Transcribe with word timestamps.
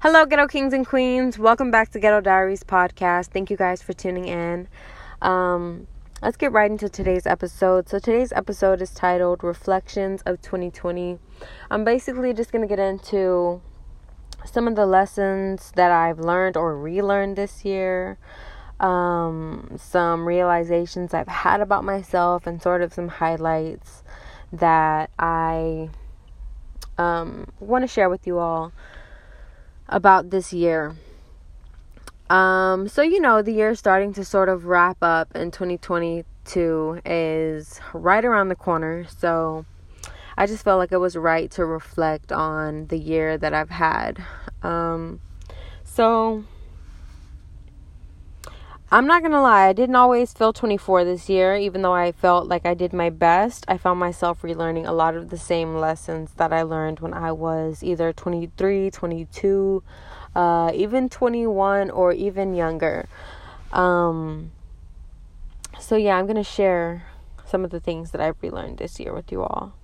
Hello, 0.00 0.24
Ghetto 0.24 0.46
Kings 0.46 0.72
and 0.72 0.86
Queens. 0.86 1.40
Welcome 1.40 1.72
back 1.72 1.90
to 1.90 1.98
Ghetto 1.98 2.20
Diaries 2.20 2.62
podcast. 2.62 3.32
Thank 3.32 3.50
you 3.50 3.56
guys 3.56 3.82
for 3.82 3.92
tuning 3.92 4.28
in. 4.28 4.68
Um, 5.20 5.88
let's 6.22 6.36
get 6.36 6.52
right 6.52 6.70
into 6.70 6.88
today's 6.88 7.26
episode. 7.26 7.88
So, 7.88 7.98
today's 7.98 8.32
episode 8.32 8.80
is 8.80 8.90
titled 8.94 9.42
Reflections 9.42 10.22
of 10.24 10.40
2020. 10.40 11.18
I'm 11.68 11.82
basically 11.82 12.32
just 12.32 12.52
going 12.52 12.62
to 12.62 12.68
get 12.68 12.78
into 12.78 13.60
some 14.44 14.68
of 14.68 14.76
the 14.76 14.86
lessons 14.86 15.72
that 15.74 15.90
I've 15.90 16.20
learned 16.20 16.56
or 16.56 16.78
relearned 16.78 17.34
this 17.34 17.64
year, 17.64 18.18
um, 18.78 19.78
some 19.80 20.28
realizations 20.28 21.12
I've 21.12 21.26
had 21.26 21.60
about 21.60 21.82
myself, 21.82 22.46
and 22.46 22.62
sort 22.62 22.82
of 22.82 22.94
some 22.94 23.08
highlights 23.08 24.04
that 24.52 25.10
I 25.18 25.90
um, 26.98 27.48
want 27.58 27.82
to 27.82 27.88
share 27.88 28.08
with 28.08 28.28
you 28.28 28.38
all 28.38 28.72
about 29.88 30.30
this 30.30 30.52
year. 30.52 30.94
Um, 32.30 32.88
so 32.88 33.02
you 33.02 33.20
know, 33.20 33.42
the 33.42 33.52
year 33.52 33.74
starting 33.74 34.12
to 34.14 34.24
sort 34.24 34.48
of 34.48 34.66
wrap 34.66 34.98
up 35.02 35.34
and 35.34 35.52
2022 35.52 37.00
is 37.04 37.80
right 37.94 38.24
around 38.24 38.48
the 38.48 38.54
corner. 38.54 39.06
So 39.18 39.64
I 40.36 40.46
just 40.46 40.62
felt 40.62 40.78
like 40.78 40.92
it 40.92 40.98
was 40.98 41.16
right 41.16 41.50
to 41.52 41.64
reflect 41.64 42.30
on 42.30 42.86
the 42.88 42.98
year 42.98 43.38
that 43.38 43.54
I've 43.54 43.70
had. 43.70 44.22
Um, 44.62 45.20
so 45.84 46.44
I'm 48.90 49.06
not 49.06 49.20
gonna 49.20 49.42
lie, 49.42 49.66
I 49.66 49.74
didn't 49.74 49.96
always 49.96 50.32
feel 50.32 50.54
24 50.54 51.04
this 51.04 51.28
year, 51.28 51.54
even 51.54 51.82
though 51.82 51.92
I 51.92 52.10
felt 52.10 52.48
like 52.48 52.64
I 52.64 52.72
did 52.72 52.94
my 52.94 53.10
best. 53.10 53.66
I 53.68 53.76
found 53.76 54.00
myself 54.00 54.40
relearning 54.40 54.88
a 54.88 54.92
lot 54.92 55.14
of 55.14 55.28
the 55.28 55.36
same 55.36 55.76
lessons 55.76 56.32
that 56.38 56.54
I 56.54 56.62
learned 56.62 57.00
when 57.00 57.12
I 57.12 57.32
was 57.32 57.84
either 57.84 58.14
23, 58.14 58.90
22, 58.90 59.82
uh, 60.34 60.72
even 60.74 61.10
21, 61.10 61.90
or 61.90 62.14
even 62.14 62.54
younger. 62.54 63.06
Um, 63.72 64.52
so, 65.78 65.94
yeah, 65.96 66.16
I'm 66.16 66.26
gonna 66.26 66.42
share 66.42 67.04
some 67.44 67.64
of 67.64 67.70
the 67.70 67.80
things 67.80 68.12
that 68.12 68.22
I've 68.22 68.40
relearned 68.40 68.78
this 68.78 68.98
year 68.98 69.12
with 69.12 69.30
you 69.30 69.42
all. 69.42 69.74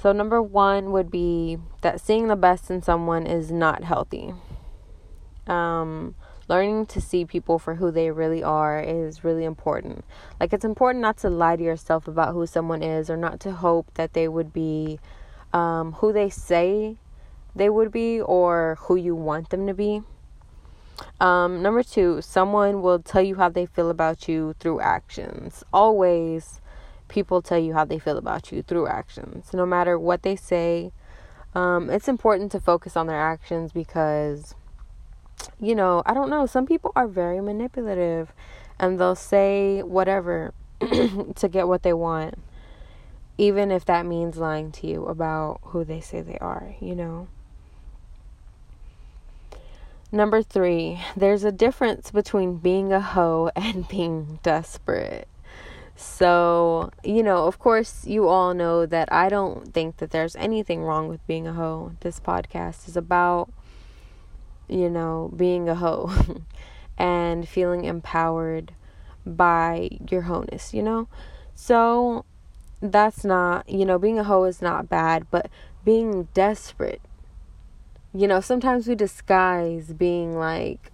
So, 0.00 0.12
number 0.12 0.40
one 0.40 0.92
would 0.92 1.10
be 1.10 1.58
that 1.80 2.00
seeing 2.00 2.28
the 2.28 2.36
best 2.36 2.70
in 2.70 2.80
someone 2.80 3.26
is 3.26 3.50
not 3.50 3.82
healthy. 3.82 4.34
Um, 5.48 6.14
learning 6.48 6.86
to 6.86 7.00
see 7.00 7.24
people 7.24 7.58
for 7.58 7.76
who 7.76 7.90
they 7.90 8.10
really 8.10 8.42
are 8.42 8.80
is 8.80 9.24
really 9.24 9.44
important. 9.44 10.04
Like, 10.40 10.52
it's 10.52 10.64
important 10.64 11.02
not 11.02 11.16
to 11.18 11.30
lie 11.30 11.56
to 11.56 11.62
yourself 11.62 12.08
about 12.08 12.34
who 12.34 12.46
someone 12.46 12.82
is 12.82 13.08
or 13.08 13.16
not 13.16 13.40
to 13.40 13.52
hope 13.52 13.92
that 13.94 14.12
they 14.12 14.28
would 14.28 14.52
be 14.52 14.98
um, 15.52 15.92
who 15.92 16.12
they 16.12 16.30
say 16.30 16.96
they 17.54 17.68
would 17.68 17.92
be 17.92 18.20
or 18.20 18.78
who 18.80 18.96
you 18.96 19.14
want 19.14 19.50
them 19.50 19.66
to 19.66 19.74
be. 19.74 20.02
Um, 21.20 21.62
number 21.62 21.82
two, 21.82 22.20
someone 22.22 22.82
will 22.82 22.98
tell 22.98 23.22
you 23.22 23.36
how 23.36 23.48
they 23.48 23.66
feel 23.66 23.90
about 23.90 24.28
you 24.28 24.54
through 24.58 24.80
actions. 24.80 25.64
Always, 25.72 26.60
people 27.08 27.42
tell 27.42 27.58
you 27.58 27.74
how 27.74 27.84
they 27.84 27.98
feel 27.98 28.16
about 28.18 28.52
you 28.52 28.62
through 28.62 28.86
actions. 28.86 29.52
No 29.52 29.66
matter 29.66 29.98
what 29.98 30.22
they 30.22 30.36
say, 30.36 30.92
um, 31.54 31.90
it's 31.90 32.08
important 32.08 32.50
to 32.52 32.60
focus 32.60 32.96
on 32.96 33.06
their 33.06 33.20
actions 33.20 33.72
because 33.72 34.54
you 35.60 35.74
know, 35.74 36.02
I 36.06 36.14
don't 36.14 36.30
know. 36.30 36.46
Some 36.46 36.66
people 36.66 36.92
are 36.96 37.06
very 37.06 37.40
manipulative 37.40 38.32
and 38.78 38.98
they'll 38.98 39.14
say 39.14 39.82
whatever 39.82 40.52
to 40.80 41.48
get 41.50 41.68
what 41.68 41.82
they 41.82 41.92
want, 41.92 42.34
even 43.38 43.70
if 43.70 43.84
that 43.84 44.06
means 44.06 44.36
lying 44.36 44.72
to 44.72 44.86
you 44.86 45.06
about 45.06 45.60
who 45.66 45.84
they 45.84 46.00
say 46.00 46.20
they 46.20 46.38
are, 46.38 46.74
you 46.80 46.94
know. 46.94 47.28
Number 50.14 50.42
three, 50.42 51.00
there's 51.16 51.42
a 51.42 51.52
difference 51.52 52.10
between 52.10 52.56
being 52.56 52.92
a 52.92 53.00
hoe 53.00 53.50
and 53.56 53.88
being 53.88 54.40
desperate. 54.42 55.28
So, 55.94 56.90
you 57.04 57.22
know, 57.22 57.46
of 57.46 57.58
course, 57.58 58.04
you 58.06 58.26
all 58.26 58.54
know 58.54 58.84
that 58.86 59.12
I 59.12 59.28
don't 59.28 59.72
think 59.72 59.98
that 59.98 60.10
there's 60.10 60.34
anything 60.36 60.82
wrong 60.82 61.08
with 61.08 61.24
being 61.26 61.46
a 61.46 61.52
hoe. 61.52 61.92
This 62.00 62.18
podcast 62.18 62.88
is 62.88 62.96
about 62.96 63.50
you 64.72 64.88
know, 64.88 65.30
being 65.36 65.68
a 65.68 65.74
hoe 65.74 66.10
and 66.98 67.48
feeling 67.48 67.84
empowered 67.84 68.72
by 69.24 69.88
your 70.10 70.22
wholeness, 70.22 70.74
you 70.74 70.82
know? 70.82 71.08
So 71.54 72.24
that's 72.80 73.24
not, 73.24 73.68
you 73.68 73.84
know, 73.84 73.98
being 73.98 74.18
a 74.18 74.24
hoe 74.24 74.44
is 74.44 74.60
not 74.60 74.88
bad, 74.88 75.26
but 75.30 75.48
being 75.84 76.28
desperate, 76.34 77.00
you 78.14 78.26
know, 78.26 78.40
sometimes 78.40 78.86
we 78.86 78.94
disguise 78.94 79.92
being 79.92 80.36
like 80.36 80.92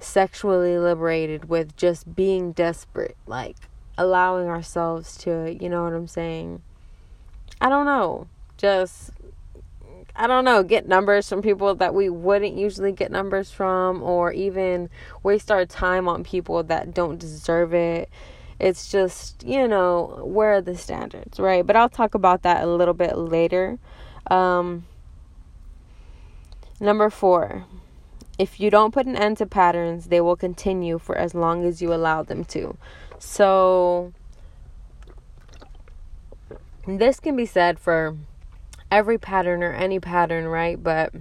sexually 0.00 0.78
liberated 0.78 1.48
with 1.48 1.76
just 1.76 2.14
being 2.14 2.52
desperate, 2.52 3.16
like 3.26 3.56
allowing 3.96 4.48
ourselves 4.48 5.16
to, 5.18 5.56
you 5.60 5.68
know 5.68 5.84
what 5.84 5.92
I'm 5.92 6.06
saying? 6.06 6.62
I 7.60 7.68
don't 7.68 7.86
know. 7.86 8.28
Just 8.56 9.10
I 10.20 10.26
don't 10.26 10.44
know, 10.44 10.64
get 10.64 10.88
numbers 10.88 11.28
from 11.28 11.42
people 11.42 11.76
that 11.76 11.94
we 11.94 12.08
wouldn't 12.08 12.56
usually 12.56 12.90
get 12.90 13.12
numbers 13.12 13.52
from, 13.52 14.02
or 14.02 14.32
even 14.32 14.90
waste 15.22 15.52
our 15.52 15.64
time 15.64 16.08
on 16.08 16.24
people 16.24 16.64
that 16.64 16.92
don't 16.92 17.20
deserve 17.20 17.72
it. 17.72 18.10
It's 18.58 18.90
just, 18.90 19.44
you 19.44 19.68
know, 19.68 20.20
where 20.24 20.54
are 20.54 20.60
the 20.60 20.76
standards, 20.76 21.38
right? 21.38 21.64
But 21.64 21.76
I'll 21.76 21.88
talk 21.88 22.14
about 22.14 22.42
that 22.42 22.64
a 22.64 22.66
little 22.66 22.94
bit 22.94 23.16
later. 23.16 23.78
Um, 24.28 24.86
number 26.80 27.10
four, 27.10 27.66
if 28.40 28.58
you 28.58 28.70
don't 28.70 28.92
put 28.92 29.06
an 29.06 29.14
end 29.14 29.36
to 29.36 29.46
patterns, 29.46 30.06
they 30.06 30.20
will 30.20 30.36
continue 30.36 30.98
for 30.98 31.16
as 31.16 31.32
long 31.32 31.64
as 31.64 31.80
you 31.80 31.94
allow 31.94 32.24
them 32.24 32.44
to. 32.46 32.76
So, 33.20 34.12
this 36.88 37.20
can 37.20 37.36
be 37.36 37.46
said 37.46 37.78
for 37.78 38.16
every 38.90 39.18
pattern 39.18 39.62
or 39.62 39.72
any 39.72 40.00
pattern, 40.00 40.46
right? 40.46 40.82
But 40.82 41.12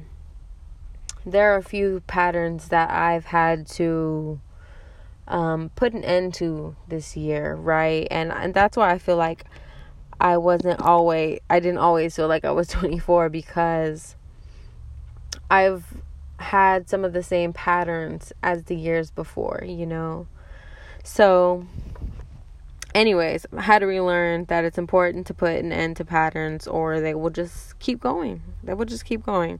there 1.25 1.53
are 1.53 1.57
a 1.57 1.63
few 1.63 2.01
patterns 2.07 2.69
that 2.69 2.89
I've 2.89 3.25
had 3.25 3.67
to 3.67 4.39
um, 5.27 5.71
put 5.75 5.93
an 5.93 6.03
end 6.03 6.33
to 6.35 6.75
this 6.87 7.17
year, 7.17 7.55
right? 7.55 8.07
And 8.09 8.31
and 8.31 8.53
that's 8.53 8.77
why 8.77 8.91
I 8.91 8.97
feel 8.97 9.17
like 9.17 9.43
I 10.19 10.37
wasn't 10.37 10.81
always 10.81 11.39
I 11.49 11.59
didn't 11.59 11.79
always 11.79 12.15
feel 12.15 12.27
like 12.27 12.45
I 12.45 12.51
was 12.51 12.67
24 12.69 13.29
because 13.29 14.15
I've 15.49 15.85
had 16.39 16.89
some 16.89 17.03
of 17.03 17.13
the 17.13 17.23
same 17.23 17.51
patterns 17.51 18.31
as 18.43 18.63
the 18.63 18.75
years 18.75 19.11
before, 19.11 19.63
you 19.65 19.85
know. 19.85 20.27
So 21.03 21.65
anyways, 22.97 23.45
I 23.55 23.61
had 23.61 23.79
to 23.79 23.85
relearn 23.85 24.45
that 24.45 24.65
it's 24.65 24.77
important 24.77 25.27
to 25.27 25.33
put 25.33 25.59
an 25.59 25.71
end 25.71 25.97
to 25.97 26.05
patterns 26.05 26.67
or 26.67 26.99
they 26.99 27.13
will 27.13 27.29
just 27.29 27.77
keep 27.79 27.99
going. 27.99 28.41
They 28.63 28.73
will 28.73 28.85
just 28.85 29.05
keep 29.05 29.23
going. 29.23 29.59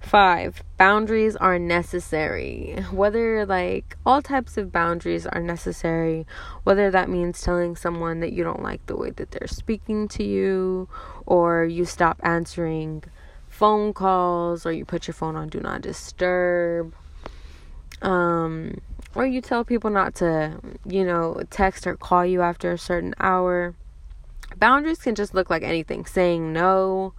Five, 0.00 0.62
boundaries 0.76 1.34
are 1.36 1.58
necessary. 1.58 2.84
Whether, 2.92 3.44
like, 3.44 3.96
all 4.06 4.22
types 4.22 4.56
of 4.56 4.70
boundaries 4.70 5.26
are 5.26 5.40
necessary, 5.40 6.24
whether 6.62 6.90
that 6.90 7.08
means 7.08 7.42
telling 7.42 7.74
someone 7.74 8.20
that 8.20 8.32
you 8.32 8.44
don't 8.44 8.62
like 8.62 8.86
the 8.86 8.96
way 8.96 9.10
that 9.10 9.32
they're 9.32 9.48
speaking 9.48 10.06
to 10.08 10.22
you, 10.22 10.88
or 11.26 11.64
you 11.64 11.84
stop 11.84 12.20
answering 12.22 13.02
phone 13.48 13.92
calls, 13.92 14.64
or 14.64 14.72
you 14.72 14.84
put 14.84 15.08
your 15.08 15.14
phone 15.14 15.34
on 15.34 15.48
do 15.48 15.60
not 15.60 15.80
disturb. 15.80 16.94
Um, 18.00 18.80
or 19.14 19.26
you 19.26 19.40
tell 19.40 19.64
people 19.64 19.90
not 19.90 20.14
to, 20.16 20.58
you 20.84 21.04
know, 21.04 21.42
text 21.50 21.86
or 21.86 21.96
call 21.96 22.24
you 22.24 22.42
after 22.42 22.72
a 22.72 22.78
certain 22.78 23.14
hour. 23.18 23.74
Boundaries 24.56 24.98
can 24.98 25.14
just 25.14 25.34
look 25.34 25.50
like 25.50 25.62
anything 25.62 26.06
saying 26.06 26.52
no 26.52 27.14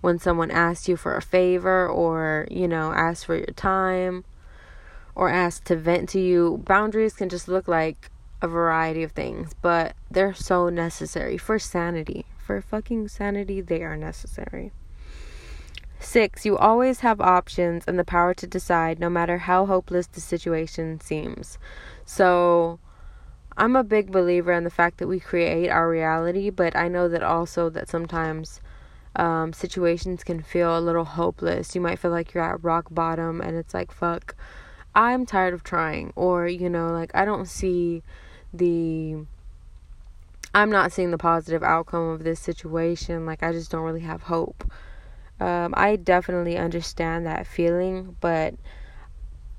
when 0.00 0.18
someone 0.18 0.50
asks 0.50 0.88
you 0.88 0.96
for 0.96 1.16
a 1.16 1.22
favor 1.22 1.86
or, 1.88 2.46
you 2.50 2.66
know, 2.66 2.92
asks 2.92 3.24
for 3.24 3.36
your 3.36 3.46
time 3.46 4.24
or 5.14 5.28
asks 5.28 5.60
to 5.68 5.76
vent 5.76 6.08
to 6.10 6.20
you. 6.20 6.62
Boundaries 6.66 7.14
can 7.14 7.28
just 7.28 7.48
look 7.48 7.68
like 7.68 8.10
a 8.42 8.48
variety 8.48 9.02
of 9.02 9.12
things, 9.12 9.52
but 9.60 9.94
they're 10.10 10.34
so 10.34 10.68
necessary 10.68 11.36
for 11.36 11.58
sanity. 11.58 12.24
For 12.38 12.60
fucking 12.62 13.08
sanity, 13.08 13.60
they 13.60 13.82
are 13.82 13.96
necessary. 13.96 14.72
Six, 16.02 16.46
you 16.46 16.56
always 16.56 17.00
have 17.00 17.20
options 17.20 17.84
and 17.86 17.98
the 17.98 18.04
power 18.04 18.32
to 18.32 18.46
decide 18.46 18.98
no 18.98 19.10
matter 19.10 19.36
how 19.36 19.66
hopeless 19.66 20.06
the 20.06 20.20
situation 20.20 20.98
seems. 20.98 21.58
So, 22.06 22.80
I'm 23.56 23.76
a 23.76 23.84
big 23.84 24.10
believer 24.10 24.52
in 24.52 24.64
the 24.64 24.70
fact 24.70 24.96
that 24.98 25.08
we 25.08 25.20
create 25.20 25.68
our 25.68 25.88
reality, 25.90 26.48
but 26.48 26.74
I 26.74 26.88
know 26.88 27.06
that 27.08 27.22
also 27.22 27.68
that 27.70 27.90
sometimes 27.90 28.62
um, 29.14 29.52
situations 29.52 30.24
can 30.24 30.40
feel 30.40 30.76
a 30.76 30.80
little 30.80 31.04
hopeless. 31.04 31.74
You 31.74 31.82
might 31.82 31.98
feel 31.98 32.10
like 32.10 32.32
you're 32.32 32.42
at 32.42 32.64
rock 32.64 32.86
bottom 32.90 33.42
and 33.42 33.54
it's 33.54 33.74
like, 33.74 33.92
fuck, 33.92 34.34
I'm 34.94 35.26
tired 35.26 35.52
of 35.52 35.62
trying. 35.62 36.14
Or, 36.16 36.48
you 36.48 36.70
know, 36.70 36.90
like, 36.92 37.10
I 37.14 37.26
don't 37.26 37.46
see 37.46 38.02
the. 38.54 39.26
I'm 40.54 40.70
not 40.70 40.90
seeing 40.92 41.10
the 41.10 41.18
positive 41.18 41.62
outcome 41.62 42.08
of 42.08 42.24
this 42.24 42.40
situation. 42.40 43.26
Like, 43.26 43.42
I 43.42 43.52
just 43.52 43.70
don't 43.70 43.84
really 43.84 44.00
have 44.00 44.22
hope 44.22 44.64
Um, 45.40 45.72
I 45.74 45.96
definitely 45.96 46.58
understand 46.58 47.24
that 47.24 47.46
feeling, 47.46 48.16
but 48.20 48.54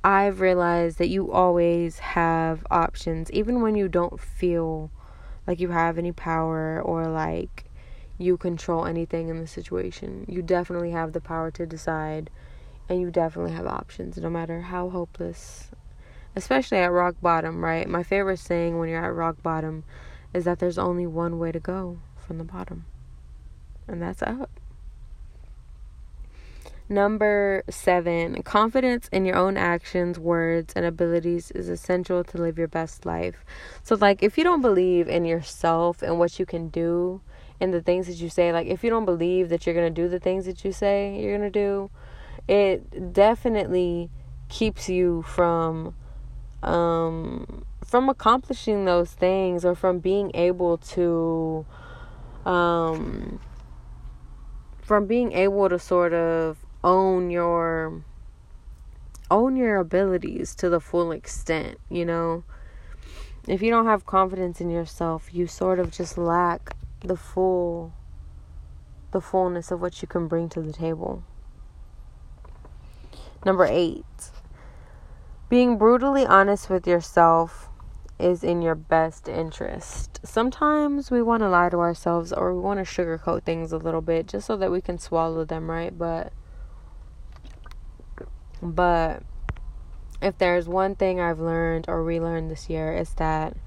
I've 0.03 0.39
realized 0.39 0.99
that 0.99 1.09
you 1.09 1.31
always 1.31 1.99
have 1.99 2.65
options, 2.69 3.31
even 3.31 3.61
when 3.61 3.75
you 3.75 3.87
don't 3.87 4.19
feel 4.19 4.91
like 5.47 5.59
you 5.59 5.69
have 5.69 5.97
any 5.97 6.11
power 6.11 6.79
or 6.79 7.07
like 7.07 7.65
you 8.19 8.37
control 8.37 8.85
anything 8.85 9.29
in 9.29 9.39
the 9.39 9.47
situation. 9.47 10.25
You 10.27 10.43
definitely 10.43 10.91
have 10.91 11.13
the 11.13 11.21
power 11.21 11.49
to 11.51 11.65
decide, 11.65 12.29
and 12.87 13.01
you 13.01 13.09
definitely 13.09 13.53
have 13.53 13.65
options, 13.65 14.17
no 14.17 14.29
matter 14.29 14.61
how 14.61 14.89
hopeless, 14.89 15.71
especially 16.35 16.77
at 16.77 16.91
rock 16.91 17.15
bottom, 17.21 17.63
right? 17.63 17.89
My 17.89 18.03
favorite 18.03 18.37
saying 18.37 18.77
when 18.77 18.89
you're 18.89 19.03
at 19.03 19.15
rock 19.15 19.41
bottom 19.41 19.83
is 20.31 20.45
that 20.45 20.59
there's 20.59 20.77
only 20.77 21.07
one 21.07 21.39
way 21.39 21.51
to 21.51 21.59
go 21.59 21.99
from 22.15 22.37
the 22.37 22.43
bottom, 22.43 22.85
and 23.87 23.99
that's 23.99 24.21
up. 24.21 24.60
Number 26.91 27.63
seven, 27.69 28.43
confidence 28.43 29.07
in 29.13 29.23
your 29.23 29.37
own 29.37 29.55
actions, 29.55 30.19
words, 30.19 30.73
and 30.75 30.85
abilities 30.85 31.49
is 31.51 31.69
essential 31.69 32.21
to 32.25 32.37
live 32.37 32.57
your 32.57 32.67
best 32.67 33.05
life. 33.05 33.45
So, 33.81 33.95
like, 33.95 34.21
if 34.21 34.37
you 34.37 34.43
don't 34.43 34.61
believe 34.61 35.07
in 35.07 35.23
yourself 35.23 36.01
and 36.01 36.19
what 36.19 36.37
you 36.37 36.45
can 36.45 36.67
do 36.67 37.21
and 37.61 37.73
the 37.73 37.81
things 37.81 38.07
that 38.07 38.15
you 38.15 38.27
say, 38.27 38.51
like, 38.51 38.67
if 38.67 38.83
you 38.83 38.89
don't 38.89 39.05
believe 39.05 39.47
that 39.47 39.65
you're 39.65 39.73
going 39.73 39.87
to 39.87 40.01
do 40.01 40.09
the 40.09 40.19
things 40.19 40.45
that 40.47 40.65
you 40.65 40.73
say 40.73 41.17
you're 41.17 41.37
going 41.37 41.49
to 41.49 41.59
do, 41.59 41.89
it 42.49 43.13
definitely 43.13 44.09
keeps 44.49 44.89
you 44.89 45.21
from 45.21 45.95
um 46.61 47.63
from 47.85 48.09
accomplishing 48.09 48.83
those 48.83 49.11
things 49.11 49.63
or 49.63 49.75
from 49.75 49.99
being 49.99 50.29
able 50.33 50.77
to 50.77 51.65
um 52.45 53.39
from 54.81 55.07
being 55.07 55.31
able 55.31 55.69
to 55.69 55.79
sort 55.79 56.13
of 56.13 56.57
own 56.83 57.29
your 57.29 58.03
own 59.29 59.55
your 59.55 59.77
abilities 59.77 60.53
to 60.55 60.69
the 60.69 60.79
full 60.79 61.11
extent, 61.11 61.77
you 61.89 62.05
know. 62.05 62.43
If 63.47 63.61
you 63.61 63.71
don't 63.71 63.87
have 63.87 64.05
confidence 64.05 64.61
in 64.61 64.69
yourself, 64.69 65.29
you 65.33 65.47
sort 65.47 65.79
of 65.79 65.91
just 65.91 66.17
lack 66.17 66.75
the 66.99 67.15
full 67.15 67.93
the 69.11 69.21
fullness 69.21 69.71
of 69.71 69.81
what 69.81 70.01
you 70.01 70.07
can 70.07 70.27
bring 70.27 70.47
to 70.49 70.61
the 70.61 70.71
table. 70.71 71.23
Number 73.45 73.65
8. 73.65 74.05
Being 75.49 75.77
brutally 75.77 76.25
honest 76.25 76.69
with 76.69 76.87
yourself 76.87 77.67
is 78.19 78.43
in 78.43 78.61
your 78.61 78.75
best 78.75 79.27
interest. 79.27 80.19
Sometimes 80.23 81.11
we 81.11 81.21
want 81.21 81.41
to 81.41 81.49
lie 81.49 81.69
to 81.69 81.77
ourselves 81.77 82.31
or 82.31 82.53
we 82.53 82.61
want 82.61 82.85
to 82.85 82.85
sugarcoat 82.85 83.43
things 83.43 83.71
a 83.71 83.77
little 83.77 84.01
bit 84.01 84.27
just 84.27 84.47
so 84.47 84.55
that 84.55 84.71
we 84.71 84.79
can 84.79 84.97
swallow 84.97 85.43
them, 85.43 85.69
right? 85.69 85.97
But 85.97 86.31
but 88.61 89.23
if 90.21 90.37
there's 90.37 90.67
one 90.67 90.95
thing 90.95 91.19
I've 91.19 91.39
learned 91.39 91.85
or 91.87 92.03
relearned 92.03 92.51
this 92.51 92.69
year, 92.69 92.93
it's 92.93 93.13
that 93.15 93.57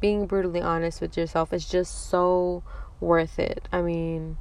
being 0.00 0.26
brutally 0.26 0.60
honest 0.60 1.00
with 1.00 1.16
yourself 1.16 1.52
is 1.52 1.68
just 1.68 2.08
so 2.08 2.62
worth 3.00 3.38
it. 3.38 3.68
I 3.72 3.82
mean, 3.82 4.36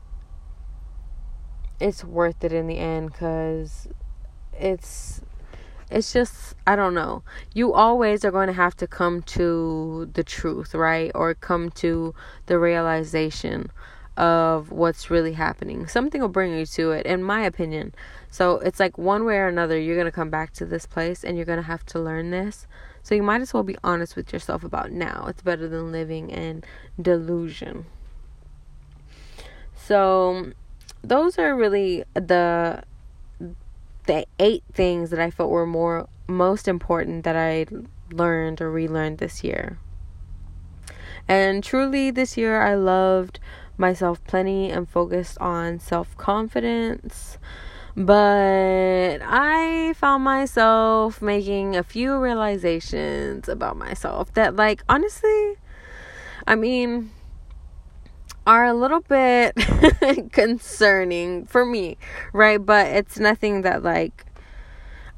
it's 1.79 2.03
worth 2.03 2.43
it 2.43 2.53
in 2.53 2.67
the 2.67 2.77
end 2.77 3.11
because 3.11 3.87
it's 4.53 5.21
it's 5.89 6.13
just 6.13 6.55
I 6.65 6.75
don't 6.75 6.93
know. 6.93 7.23
You 7.53 7.73
always 7.73 8.23
are 8.25 8.31
going 8.31 8.47
to 8.47 8.53
have 8.53 8.75
to 8.77 8.87
come 8.87 9.21
to 9.23 10.09
the 10.13 10.23
truth, 10.23 10.73
right? 10.73 11.11
Or 11.15 11.33
come 11.33 11.69
to 11.71 12.13
the 12.45 12.59
realization 12.59 13.71
of 14.17 14.71
what's 14.71 15.09
really 15.09 15.33
happening. 15.33 15.87
Something 15.87 16.21
will 16.21 16.29
bring 16.29 16.57
you 16.57 16.65
to 16.65 16.91
it, 16.91 17.05
in 17.05 17.23
my 17.23 17.41
opinion. 17.41 17.93
So 18.29 18.59
it's 18.59 18.79
like 18.79 18.97
one 18.97 19.25
way 19.25 19.37
or 19.37 19.47
another, 19.47 19.77
you're 19.79 19.95
going 19.95 20.05
to 20.05 20.11
come 20.11 20.29
back 20.29 20.53
to 20.53 20.65
this 20.65 20.85
place 20.85 21.23
and 21.23 21.37
you're 21.37 21.45
going 21.45 21.61
to 21.61 21.63
have 21.63 21.85
to 21.87 21.99
learn 21.99 22.31
this. 22.31 22.67
So 23.03 23.13
you 23.13 23.23
might 23.23 23.41
as 23.41 23.53
well 23.53 23.63
be 23.63 23.77
honest 23.83 24.15
with 24.15 24.33
yourself 24.33 24.63
about 24.63 24.91
now. 24.91 25.25
It's 25.27 25.41
better 25.41 25.67
than 25.67 25.91
living 25.91 26.29
in 26.29 26.63
delusion. 27.01 27.85
So 29.75 30.53
those 31.03 31.37
are 31.37 31.55
really 31.55 32.03
the 32.15 32.83
the 34.07 34.25
eight 34.39 34.63
things 34.71 35.09
that 35.09 35.19
I 35.19 35.31
felt 35.31 35.49
were 35.49 35.65
more 35.65 36.07
most 36.27 36.67
important 36.67 37.23
that 37.23 37.35
I 37.35 37.65
learned 38.11 38.61
or 38.61 38.71
relearned 38.71 39.17
this 39.17 39.43
year. 39.43 39.77
And 41.27 41.63
truly 41.63 42.11
this 42.11 42.37
year 42.37 42.61
I 42.61 42.75
loved 42.75 43.39
myself 43.77 44.23
plenty 44.25 44.69
and 44.71 44.87
focused 44.87 45.37
on 45.39 45.79
self 45.79 46.15
confidence. 46.17 47.37
But 47.97 49.19
I 49.21 49.93
found 49.95 50.23
myself 50.25 51.21
making 51.21 51.77
a 51.77 51.83
few 51.83 52.17
realizations 52.17 53.47
about 53.47 53.77
myself 53.77 54.33
that, 54.33 54.55
like, 54.57 54.83
honestly, 54.89 55.55
I 56.45 56.55
mean, 56.55 57.11
are 58.45 58.65
a 58.65 58.73
little 58.73 58.99
bit 58.99 59.55
concerning 60.33 61.45
for 61.45 61.65
me, 61.65 61.97
right? 62.33 62.63
But 62.63 62.87
it's 62.87 63.17
nothing 63.17 63.61
that, 63.61 63.81
like, 63.81 64.25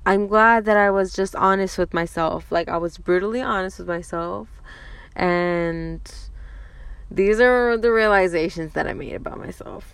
I'm 0.06 0.28
glad 0.28 0.66
that 0.66 0.78
I 0.78 0.92
was 0.92 1.14
just 1.14 1.36
honest 1.36 1.78
with 1.78 1.94
myself. 1.94 2.52
Like, 2.52 2.70
I 2.70 2.78
was 2.78 2.98
brutally 2.98 3.42
honest 3.42 3.80
with 3.80 3.88
myself. 3.88 4.48
And 5.16 6.00
these 7.10 7.40
are 7.40 7.78
the 7.78 7.92
realizations 7.92 8.74
that 8.74 8.88
I 8.88 8.94
made 8.94 9.16
about 9.16 9.40
myself. 9.40 9.94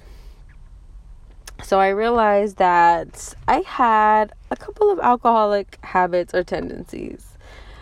So 1.63 1.79
I 1.79 1.89
realized 1.89 2.57
that 2.57 3.33
I 3.47 3.63
had 3.65 4.33
a 4.51 4.55
couple 4.55 4.91
of 4.91 4.99
alcoholic 4.99 5.77
habits 5.83 6.33
or 6.33 6.43
tendencies. 6.43 7.37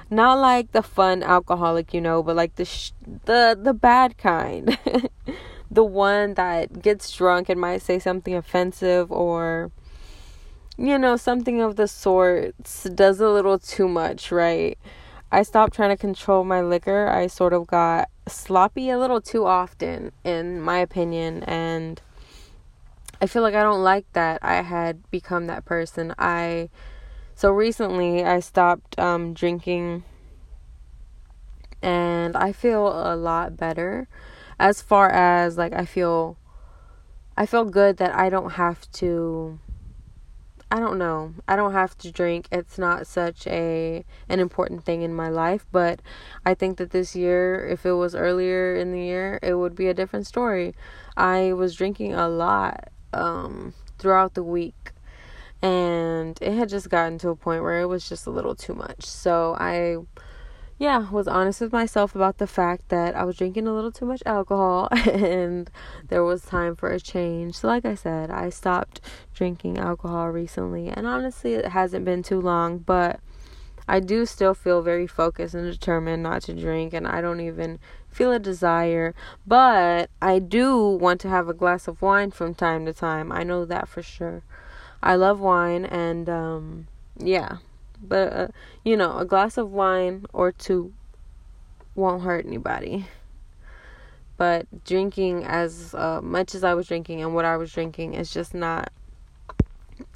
Not 0.10 0.39
like 0.39 0.74
the 0.74 0.83
fun 0.83 1.24
alcoholic, 1.24 1.94
you 1.94 2.01
know, 2.01 2.22
but 2.22 2.36
like 2.36 2.56
the 2.56 2.66
sh- 2.66 2.92
the 3.25 3.57
the 3.60 3.74
bad 3.74 4.18
kind. 4.18 4.78
the 5.72 5.86
one 5.86 6.33
that 6.33 6.81
gets 6.81 7.12
drunk 7.16 7.48
and 7.48 7.60
might 7.60 7.81
say 7.81 7.98
something 7.98 8.36
offensive 8.36 9.12
or 9.12 9.72
you 10.78 10.98
know, 10.98 11.16
something 11.16 11.62
of 11.62 11.75
the 11.75 11.88
sorts 11.88 12.83
does 12.83 13.19
a 13.19 13.30
little 13.30 13.60
too 13.60 13.88
much, 13.88 14.31
right? 14.31 14.78
I 15.31 15.44
stopped 15.44 15.74
trying 15.74 15.92
to 15.92 15.98
control 15.98 16.44
my 16.44 16.62
liquor. 16.62 17.07
I 17.07 17.28
sort 17.28 17.54
of 17.54 17.66
got 17.66 18.10
sloppy 18.28 18.89
a 18.89 19.00
little 19.00 19.22
too 19.22 19.45
often, 19.45 20.12
in 20.25 20.62
my 20.62 20.80
opinion, 20.80 21.44
and 21.44 22.01
I 23.22 23.28
feel 23.28 23.42
like 23.42 23.56
I 23.56 23.63
don't 23.63 23.83
like 23.83 24.12
that. 24.12 24.39
I 24.42 24.56
had 24.62 25.10
become 25.10 25.48
that 25.48 25.63
person. 25.63 26.13
I 26.19 26.69
so 27.33 27.50
recently 27.50 28.26
I 28.26 28.42
stopped 28.42 29.00
um, 29.00 29.33
drinking, 29.33 30.04
and 31.81 32.35
I 32.35 32.52
feel 32.52 32.88
a 32.88 33.16
lot 33.16 33.56
better. 33.56 34.09
As 34.59 34.81
far 34.81 35.09
as 35.09 35.57
like 35.57 35.71
I 35.71 35.85
feel, 35.85 36.38
I 37.38 37.45
feel 37.45 37.64
good 37.64 37.97
that 37.97 38.14
I 38.14 38.30
don't 38.30 38.52
have 38.52 38.92
to 38.94 39.59
I 40.71 40.80
don't 40.80 40.97
know. 40.97 41.33
I 41.49 41.57
don't 41.57 41.73
have 41.73 41.97
to 41.99 42.11
drink. 42.11 42.47
It's 42.51 42.78
not 42.78 43.06
such 43.06 43.45
a 43.47 44.06
an 44.30 44.40
important 44.40 44.85
thing 44.85 45.01
in 45.01 45.13
my 45.13 45.28
life, 45.28 45.66
but 45.71 46.01
I 46.45 46.54
think 46.54 46.78
that 46.78 46.92
this 46.92 47.13
year, 47.16 47.68
if 47.68 47.85
it 47.85 47.92
was 47.94 48.16
earlier 48.16 48.75
in 48.75 48.92
the 48.94 49.01
year, 49.01 49.37
it 49.44 49.56
would 49.56 49.75
be 49.75 49.87
a 49.87 49.94
different 49.94 50.28
story. 50.28 50.73
I 51.18 51.51
was 51.54 51.75
drinking 51.75 52.13
a 52.13 52.28
lot 52.30 52.90
um 53.13 53.73
throughout 53.99 54.33
the 54.35 54.44
week 54.44 54.94
and 55.61 56.37
it 56.42 56.54
had 56.54 56.69
just 56.69 56.90
gotten 56.90 57.18
to 57.19 57.30
a 57.30 57.35
point 57.35 57.63
where 57.63 57.81
it 57.81 57.87
was 57.87 58.07
just 58.07 58.25
a 58.25 58.31
little 58.31 58.56
too 58.56 58.73
much. 58.73 59.04
So 59.06 59.56
I 59.59 59.97
yeah, 60.81 61.11
was 61.11 61.28
honest 61.28 61.61
with 61.61 61.71
myself 61.71 62.16
about 62.16 62.40
the 62.40 62.47
fact 62.47 62.90
that 62.90 63.16
I 63.16 63.23
was 63.23 63.38
drinking 63.38 63.68
a 63.68 63.71
little 63.73 63.92
too 63.92 64.06
much 64.06 64.23
alcohol 64.26 64.88
and 64.92 65.69
there 66.07 66.23
was 66.23 66.42
time 66.42 66.76
for 66.76 66.90
a 66.90 67.00
change. 67.00 67.54
So, 67.57 67.68
like 67.68 67.85
I 67.85 67.94
said, 67.94 68.31
I 68.31 68.50
stopped 68.50 69.00
drinking 69.31 69.78
alcohol 69.78 70.30
recently, 70.30 70.88
and 70.88 71.06
honestly, 71.06 71.54
it 71.54 71.68
hasn't 71.68 72.04
been 72.04 72.23
too 72.23 72.42
long, 72.42 72.80
but 72.80 73.19
I 73.88 74.00
do 74.00 74.26
still 74.26 74.56
feel 74.56 74.81
very 74.81 75.06
focused 75.06 75.54
and 75.54 75.71
determined 75.71 76.23
not 76.23 76.42
to 76.44 76.54
drink, 76.56 76.95
and 76.95 77.07
I 77.07 77.21
don't 77.21 77.42
even 77.42 77.78
feel 78.09 78.31
a 78.31 78.40
desire. 78.40 79.14
But 79.45 80.09
I 80.19 80.40
do 80.40 80.83
want 80.83 81.21
to 81.21 81.30
have 81.30 81.47
a 81.47 81.54
glass 81.54 81.88
of 81.88 82.02
wine 82.02 82.31
from 82.31 82.56
time 82.56 82.88
to 82.88 82.94
time. 82.94 83.31
I 83.31 83.44
know 83.44 83.66
that 83.66 83.88
for 83.88 84.02
sure. 84.02 84.42
I 85.04 85.14
love 85.14 85.40
wine, 85.40 85.85
and 85.85 86.28
um, 86.28 86.88
yeah 87.19 87.57
but 88.01 88.33
uh, 88.33 88.47
you 88.83 88.97
know, 88.97 89.17
a 89.17 89.25
glass 89.25 89.57
of 89.57 89.71
wine 89.71 90.25
or 90.33 90.51
two 90.51 90.93
won't 91.95 92.23
hurt 92.23 92.45
anybody. 92.45 93.07
But 94.37 94.85
drinking 94.85 95.43
as 95.43 95.93
uh, 95.93 96.19
much 96.21 96.55
as 96.55 96.63
I 96.63 96.73
was 96.73 96.87
drinking 96.87 97.21
and 97.21 97.35
what 97.35 97.45
I 97.45 97.57
was 97.57 97.71
drinking 97.71 98.15
is 98.15 98.31
just 98.33 98.53
not. 98.53 98.91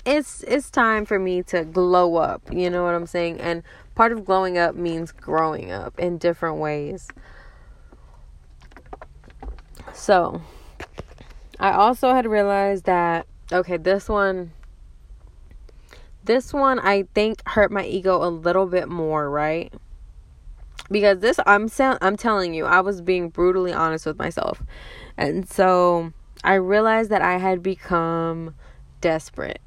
It's 0.04 0.44
it's 0.44 0.72
time 0.72 1.06
for 1.06 1.20
me 1.20 1.44
to 1.44 1.64
glow 1.64 2.16
up. 2.16 2.42
You 2.52 2.70
know 2.70 2.84
what 2.84 2.96
I'm 2.96 3.06
saying? 3.06 3.40
And 3.40 3.64
part 3.94 4.12
of 4.12 4.26
glowing 4.26 4.58
up 4.58 4.76
means 4.76 5.12
growing 5.12 5.72
up 5.72 6.00
in 6.00 6.18
different 6.18 6.58
ways. 6.58 7.08
So, 9.94 10.42
I 11.60 11.72
also 11.72 12.14
had 12.14 12.26
realized 12.26 12.86
that 12.86 13.28
okay, 13.52 13.78
this 13.78 14.10
one 14.10 14.52
this 16.26 16.54
one 16.54 16.80
I 16.80 17.04
think 17.14 17.48
hurt 17.48 17.72
my 17.72 17.86
ego 17.86 18.24
a 18.24 18.30
little 18.30 18.66
bit 18.66 18.90
more, 18.90 19.30
right? 19.30 19.74
Because 20.92 21.20
this 21.20 21.40
I'm 21.46 21.70
I'm 21.80 22.18
telling 22.18 22.54
you, 22.54 22.66
I 22.66 22.82
was 22.82 23.02
being 23.02 23.30
brutally 23.30 23.74
honest 23.74 24.06
with 24.06 24.18
myself. 24.18 24.62
And 25.18 25.50
so 25.50 26.14
I 26.44 26.56
realized 26.56 27.10
that 27.12 27.22
I 27.22 27.38
had 27.38 27.64
become 27.64 28.56
desperate. 29.02 29.62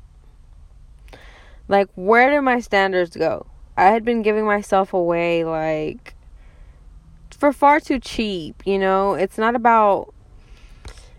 Like 1.68 1.88
where 1.94 2.30
did 2.30 2.42
my 2.42 2.60
standards 2.60 3.16
go? 3.16 3.46
I 3.76 3.86
had 3.86 4.04
been 4.04 4.22
giving 4.22 4.44
myself 4.44 4.92
away 4.92 5.44
like 5.44 6.14
for 7.30 7.52
far 7.52 7.78
too 7.78 8.00
cheap, 8.00 8.62
you 8.66 8.78
know? 8.78 9.14
It's 9.14 9.38
not 9.38 9.54
about 9.54 10.12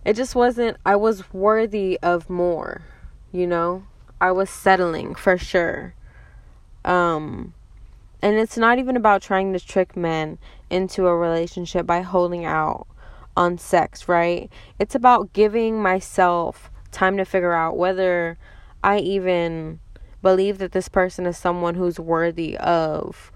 it 0.05 0.15
just 0.15 0.35
wasn't 0.35 0.77
I 0.85 0.95
was 0.95 1.31
worthy 1.33 1.99
of 2.01 2.29
more, 2.29 2.81
you 3.31 3.47
know? 3.47 3.83
I 4.21 4.31
was 4.31 4.49
settling 4.49 5.15
for 5.15 5.37
sure. 5.37 5.93
Um 6.85 7.53
and 8.21 8.35
it's 8.37 8.57
not 8.57 8.79
even 8.79 8.97
about 8.97 9.21
trying 9.21 9.53
to 9.53 9.59
trick 9.59 9.95
men 9.95 10.37
into 10.69 11.07
a 11.07 11.15
relationship 11.15 11.85
by 11.85 12.01
holding 12.01 12.45
out 12.45 12.85
on 13.37 13.57
sex, 13.57 14.09
right? 14.09 14.51
It's 14.77 14.95
about 14.95 15.31
giving 15.31 15.81
myself 15.81 16.69
time 16.91 17.15
to 17.17 17.23
figure 17.23 17.53
out 17.53 17.77
whether 17.77 18.37
I 18.83 18.99
even 18.99 19.79
believe 20.21 20.57
that 20.57 20.73
this 20.73 20.89
person 20.89 21.25
is 21.25 21.37
someone 21.37 21.75
who's 21.75 21.99
worthy 21.99 22.57
of 22.57 23.31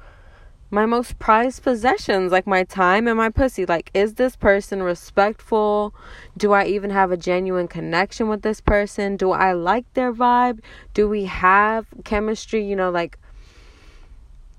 my 0.74 0.88
most 0.88 1.20
prized 1.20 1.62
possessions, 1.62 2.32
like 2.32 2.48
my 2.48 2.64
time 2.64 3.08
and 3.08 3.16
my 3.16 3.30
pussy. 3.30 3.64
Like, 3.64 3.92
is 3.94 4.16
this 4.16 4.36
person 4.36 4.82
respectful? 4.82 5.94
Do 6.36 6.52
I 6.52 6.66
even 6.66 6.90
have 6.90 7.12
a 7.12 7.18
genuine 7.18 7.68
connection 7.68 8.28
with 8.28 8.42
this 8.42 8.60
person? 8.60 9.16
Do 9.16 9.32
I 9.32 9.54
like 9.54 9.86
their 9.94 10.12
vibe? 10.12 10.62
Do 10.96 11.08
we 11.08 11.26
have 11.26 11.86
chemistry? 12.04 12.66
You 12.66 12.76
know, 12.76 12.90
like, 12.90 13.20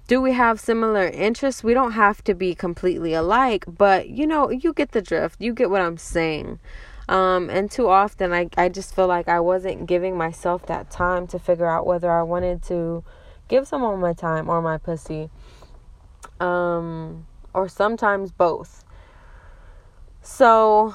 do 0.06 0.21
we 0.21 0.35
have 0.35 0.61
similar 0.61 1.09
interests? 1.09 1.64
We 1.64 1.75
don't 1.75 1.92
have 1.92 2.23
to 2.25 2.35
be 2.35 2.54
completely 2.54 3.12
alike, 3.12 3.64
but 3.66 4.09
you 4.09 4.25
know, 4.25 4.50
you 4.50 4.73
get 4.73 4.92
the 4.92 5.02
drift. 5.02 5.40
You 5.40 5.52
get 5.52 5.68
what 5.68 5.80
I'm 5.80 5.99
saying. 5.99 6.61
Um, 7.09 7.50
and 7.50 7.68
too 7.68 7.88
often, 7.88 8.33
I, 8.33 8.49
I 8.56 8.68
just 8.68 8.94
feel 8.94 9.09
like 9.09 9.26
I 9.28 9.40
wasn't 9.40 9.87
giving 9.87 10.16
myself 10.16 10.64
that 10.66 10.92
time 10.92 11.26
to 11.28 11.40
figure 11.40 11.68
out 11.68 11.87
whether 11.87 12.11
I 12.12 12.23
wanted 12.23 12.62
to 12.64 13.02
give 13.49 13.66
someone 13.66 13.99
my 14.00 14.12
time 14.12 14.49
or 14.49 14.62
my 14.62 14.78
pussy 14.78 15.28
um, 16.41 17.26
or 17.53 17.69
sometimes 17.69 18.33
both. 18.33 18.85
So, 20.23 20.95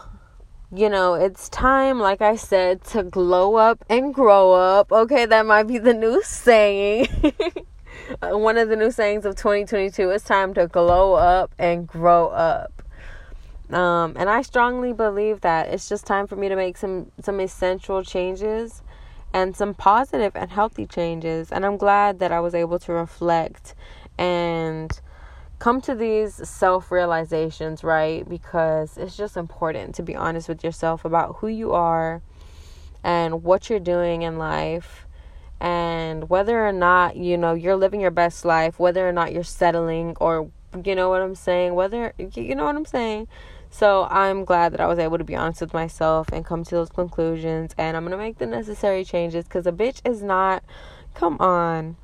you 0.74 0.90
know, 0.90 1.14
it's 1.14 1.50
time, 1.50 2.00
like 2.00 2.22
I 2.22 2.36
said, 2.36 2.84
to 2.86 3.04
glow 3.04 3.56
up 3.56 3.84
and 3.90 4.14
grow 4.14 4.54
up. 4.54 4.92
Okay, 4.92 5.26
that 5.26 5.46
might 5.46 5.64
be 5.64 5.78
the 5.78 5.94
new 5.94 6.22
saying. 6.24 7.08
One 8.22 8.58
of 8.58 8.70
the 8.70 8.76
new 8.76 8.92
sayings 8.92 9.26
of 9.26 9.36
2022 9.36 10.10
it's 10.10 10.24
time 10.24 10.54
to 10.56 10.68
glow 10.68 11.14
up 11.14 11.54
and 11.60 11.88
grow 11.88 12.30
up. 12.30 12.82
Um, 13.70 14.16
and 14.18 14.30
I 14.30 14.42
strongly 14.42 14.94
believe 14.94 15.42
that 15.42 15.68
it's 15.68 15.88
just 15.88 16.08
time 16.08 16.26
for 16.26 16.36
me 16.36 16.50
to 16.50 16.56
make 16.56 16.76
some 16.76 17.12
some 17.22 17.40
essential 17.40 18.04
changes 18.04 18.82
and 19.32 19.56
some 19.56 19.76
positive 19.76 20.32
and 20.36 20.50
healthy 20.50 20.88
changes. 20.88 21.52
And 21.52 21.66
I'm 21.66 21.78
glad 21.78 22.18
that 22.18 22.32
I 22.32 22.40
was 22.40 22.56
able 22.56 22.80
to 22.80 22.94
reflect 22.94 23.76
and 24.18 25.00
come 25.60 25.82
to 25.82 25.94
these 25.94 26.36
self 26.48 26.92
realizations, 26.92 27.84
right? 27.84 28.28
Because 28.28 28.98
it's 28.98 29.16
just 29.16 29.38
important 29.38 29.94
to 29.96 30.04
be 30.04 30.16
honest 30.16 30.48
with 30.48 30.64
yourself 30.64 31.06
about 31.06 31.38
who 31.38 31.48
you 31.48 31.74
are 31.74 32.22
and 33.04 33.44
what 33.44 33.70
you're 33.70 33.80
doing 33.80 34.24
in 34.24 34.38
life 34.38 35.06
and 35.60 36.30
whether 36.30 36.66
or 36.66 36.72
not, 36.72 37.18
you 37.18 37.38
know, 37.38 37.54
you're 37.54 37.76
living 37.76 38.00
your 38.00 38.12
best 38.12 38.46
life, 38.46 38.80
whether 38.80 39.08
or 39.08 39.12
not 39.12 39.34
you're 39.34 39.44
settling 39.44 40.16
or 40.20 40.50
you 40.86 40.96
know 40.96 41.10
what 41.10 41.22
I'm 41.22 41.36
saying, 41.36 41.76
whether 41.76 42.14
you 42.18 42.56
know 42.56 42.66
what 42.66 42.76
I'm 42.76 42.86
saying. 42.86 43.28
So 43.72 44.08
I'm 44.10 44.46
glad 44.46 44.74
that 44.74 44.80
I 44.80 44.88
was 44.88 44.98
able 44.98 45.18
to 45.18 45.24
be 45.24 45.36
honest 45.36 45.62
with 45.62 45.74
myself 45.74 46.30
and 46.32 46.46
come 46.46 46.64
to 46.64 46.76
those 46.76 46.90
conclusions 46.90 47.76
and 47.78 47.98
I'm 47.98 48.04
going 48.04 48.12
to 48.12 48.18
make 48.18 48.38
the 48.38 48.46
necessary 48.46 49.04
changes 49.04 49.48
cuz 49.48 49.68
a 49.68 49.72
bitch 49.72 50.02
is 50.08 50.24
not 50.24 50.64
come 51.14 51.38
on 51.40 51.98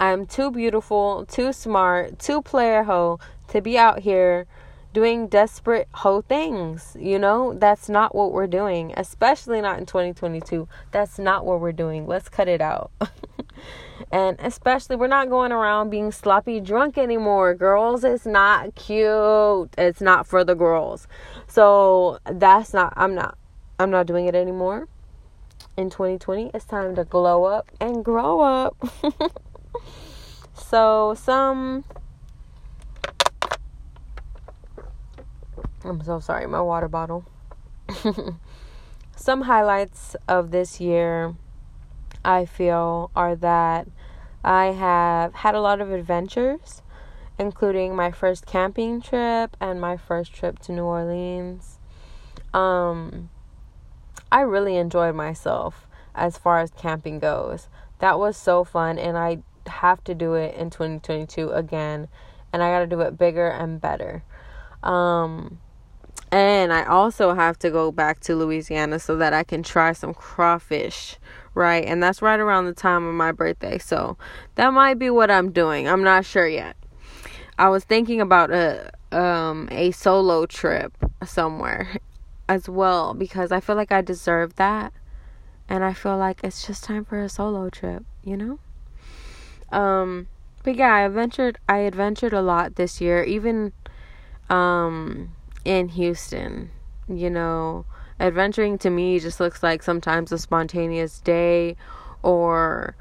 I'm 0.00 0.26
too 0.26 0.50
beautiful, 0.50 1.26
too 1.26 1.52
smart, 1.52 2.18
too 2.18 2.42
player 2.42 2.84
hoe 2.84 3.20
to 3.48 3.60
be 3.60 3.78
out 3.78 4.00
here 4.00 4.46
doing 4.92 5.26
desperate 5.26 5.88
hoe 5.92 6.20
things. 6.20 6.96
You 6.98 7.18
know, 7.18 7.54
that's 7.54 7.88
not 7.88 8.14
what 8.14 8.32
we're 8.32 8.46
doing, 8.46 8.92
especially 8.96 9.60
not 9.60 9.78
in 9.78 9.86
2022. 9.86 10.68
That's 10.90 11.18
not 11.18 11.44
what 11.44 11.60
we're 11.60 11.72
doing. 11.72 12.06
Let's 12.06 12.28
cut 12.28 12.48
it 12.48 12.60
out. 12.60 12.90
and 14.12 14.36
especially, 14.40 14.96
we're 14.96 15.06
not 15.06 15.30
going 15.30 15.52
around 15.52 15.90
being 15.90 16.12
sloppy 16.12 16.60
drunk 16.60 16.98
anymore. 16.98 17.54
Girls, 17.54 18.04
it's 18.04 18.26
not 18.26 18.74
cute. 18.74 19.70
It's 19.78 20.00
not 20.00 20.26
for 20.26 20.44
the 20.44 20.54
girls. 20.54 21.06
So, 21.46 22.18
that's 22.30 22.74
not, 22.74 22.92
I'm 22.96 23.14
not, 23.14 23.38
I'm 23.78 23.90
not 23.90 24.06
doing 24.06 24.26
it 24.26 24.34
anymore. 24.34 24.88
In 25.76 25.88
2020, 25.88 26.50
it's 26.52 26.66
time 26.66 26.94
to 26.96 27.04
glow 27.04 27.44
up 27.44 27.70
and 27.80 28.04
grow 28.04 28.40
up. 28.40 28.76
So, 30.54 31.14
some. 31.14 31.84
I'm 35.84 36.02
so 36.02 36.20
sorry, 36.20 36.46
my 36.46 36.60
water 36.60 36.88
bottle. 36.88 37.24
some 39.16 39.42
highlights 39.42 40.16
of 40.26 40.50
this 40.50 40.80
year, 40.80 41.34
I 42.24 42.46
feel, 42.46 43.10
are 43.14 43.36
that 43.36 43.88
I 44.44 44.66
have 44.66 45.34
had 45.34 45.54
a 45.54 45.60
lot 45.60 45.80
of 45.80 45.92
adventures, 45.92 46.82
including 47.38 47.94
my 47.94 48.10
first 48.10 48.46
camping 48.46 49.00
trip 49.00 49.56
and 49.60 49.80
my 49.80 49.96
first 49.96 50.32
trip 50.32 50.58
to 50.60 50.72
New 50.72 50.84
Orleans. 50.84 51.78
Um, 52.54 53.30
I 54.30 54.40
really 54.40 54.76
enjoyed 54.76 55.14
myself 55.14 55.86
as 56.14 56.38
far 56.38 56.60
as 56.60 56.70
camping 56.70 57.18
goes. 57.18 57.68
That 57.98 58.18
was 58.18 58.36
so 58.36 58.64
fun, 58.64 58.98
and 58.98 59.16
I 59.16 59.38
have 59.66 60.02
to 60.04 60.14
do 60.14 60.34
it 60.34 60.54
in 60.56 60.70
2022 60.70 61.50
again 61.50 62.08
and 62.52 62.62
I 62.62 62.70
got 62.70 62.80
to 62.80 62.86
do 62.86 63.00
it 63.00 63.16
bigger 63.16 63.48
and 63.48 63.80
better. 63.80 64.22
Um 64.82 65.58
and 66.30 66.72
I 66.72 66.84
also 66.84 67.34
have 67.34 67.58
to 67.58 67.70
go 67.70 67.92
back 67.92 68.20
to 68.20 68.34
Louisiana 68.34 68.98
so 68.98 69.16
that 69.16 69.34
I 69.34 69.44
can 69.44 69.62
try 69.62 69.92
some 69.92 70.14
crawfish, 70.14 71.18
right? 71.54 71.84
And 71.84 72.02
that's 72.02 72.22
right 72.22 72.40
around 72.40 72.64
the 72.64 72.72
time 72.72 73.06
of 73.06 73.14
my 73.14 73.32
birthday. 73.32 73.76
So 73.76 74.16
that 74.54 74.72
might 74.72 74.98
be 74.98 75.10
what 75.10 75.30
I'm 75.30 75.52
doing. 75.52 75.86
I'm 75.86 76.02
not 76.02 76.24
sure 76.24 76.48
yet. 76.48 76.74
I 77.58 77.68
was 77.68 77.84
thinking 77.84 78.20
about 78.20 78.50
a 78.50 78.90
um 79.12 79.68
a 79.70 79.90
solo 79.90 80.46
trip 80.46 80.96
somewhere 81.24 81.98
as 82.48 82.66
well 82.66 83.12
because 83.12 83.52
I 83.52 83.60
feel 83.60 83.76
like 83.76 83.92
I 83.92 84.00
deserve 84.00 84.56
that. 84.56 84.92
And 85.68 85.84
I 85.84 85.92
feel 85.92 86.16
like 86.16 86.40
it's 86.42 86.66
just 86.66 86.84
time 86.84 87.04
for 87.04 87.22
a 87.22 87.28
solo 87.28 87.70
trip, 87.70 88.04
you 88.24 88.36
know? 88.36 88.58
Um, 89.72 90.28
but 90.62 90.76
yeah, 90.76 90.94
I 90.94 91.00
adventured. 91.00 91.58
I 91.68 91.78
adventured 91.78 92.32
a 92.32 92.42
lot 92.42 92.76
this 92.76 93.00
year, 93.00 93.24
even 93.24 93.72
um, 94.48 95.32
in 95.64 95.88
Houston. 95.88 96.70
You 97.08 97.30
know, 97.30 97.84
adventuring 98.20 98.78
to 98.78 98.90
me 98.90 99.18
just 99.18 99.40
looks 99.40 99.62
like 99.62 99.82
sometimes 99.82 100.30
a 100.30 100.38
spontaneous 100.38 101.18
day, 101.20 101.76
or 102.22 102.94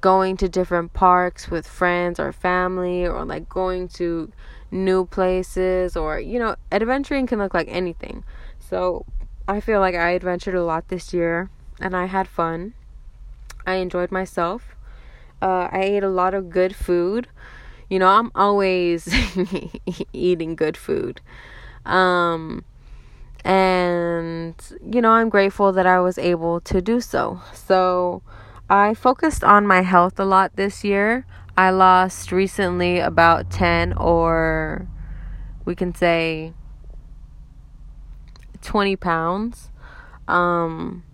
going 0.00 0.36
to 0.36 0.48
different 0.48 0.92
parks 0.92 1.48
with 1.50 1.66
friends 1.66 2.20
or 2.20 2.32
family, 2.32 3.06
or 3.06 3.24
like 3.24 3.48
going 3.48 3.88
to 3.88 4.30
new 4.70 5.06
places, 5.06 5.96
or 5.96 6.20
you 6.20 6.38
know, 6.38 6.56
adventuring 6.70 7.26
can 7.26 7.38
look 7.38 7.54
like 7.54 7.68
anything. 7.70 8.24
So 8.58 9.06
I 9.48 9.60
feel 9.60 9.80
like 9.80 9.94
I 9.94 10.10
adventured 10.10 10.54
a 10.54 10.64
lot 10.64 10.88
this 10.88 11.14
year, 11.14 11.50
and 11.80 11.96
I 11.96 12.06
had 12.06 12.28
fun. 12.28 12.74
I 13.66 13.76
enjoyed 13.76 14.12
myself. 14.12 14.75
Uh, 15.40 15.68
I 15.70 15.80
ate 15.82 16.02
a 16.02 16.08
lot 16.08 16.34
of 16.34 16.50
good 16.50 16.74
food. 16.74 17.28
You 17.88 17.98
know, 17.98 18.08
I'm 18.08 18.32
always 18.34 19.08
eating 20.12 20.56
good 20.56 20.76
food. 20.76 21.20
Um, 21.84 22.64
and, 23.44 24.54
you 24.82 25.00
know, 25.00 25.10
I'm 25.10 25.28
grateful 25.28 25.72
that 25.72 25.86
I 25.86 26.00
was 26.00 26.18
able 26.18 26.60
to 26.62 26.80
do 26.82 27.00
so. 27.00 27.40
So, 27.54 28.22
I 28.68 28.94
focused 28.94 29.44
on 29.44 29.66
my 29.66 29.82
health 29.82 30.18
a 30.18 30.24
lot 30.24 30.56
this 30.56 30.82
year. 30.82 31.24
I 31.56 31.70
lost 31.70 32.32
recently 32.32 32.98
about 32.98 33.48
10 33.50 33.92
or 33.92 34.88
we 35.64 35.76
can 35.76 35.94
say 35.94 36.52
20 38.62 38.96
pounds. 38.96 39.70
Um, 40.26 41.04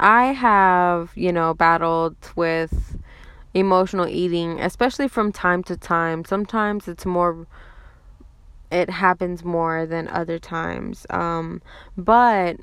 I 0.00 0.32
have, 0.32 1.12
you 1.14 1.32
know, 1.32 1.54
battled 1.54 2.16
with 2.34 2.97
emotional 3.58 4.06
eating, 4.06 4.60
especially 4.60 5.08
from 5.08 5.32
time 5.32 5.62
to 5.64 5.76
time. 5.76 6.24
Sometimes 6.24 6.88
it's 6.88 7.06
more 7.06 7.46
it 8.70 8.90
happens 8.90 9.44
more 9.44 9.86
than 9.86 10.08
other 10.08 10.38
times. 10.38 11.06
Um, 11.10 11.62
but 11.96 12.58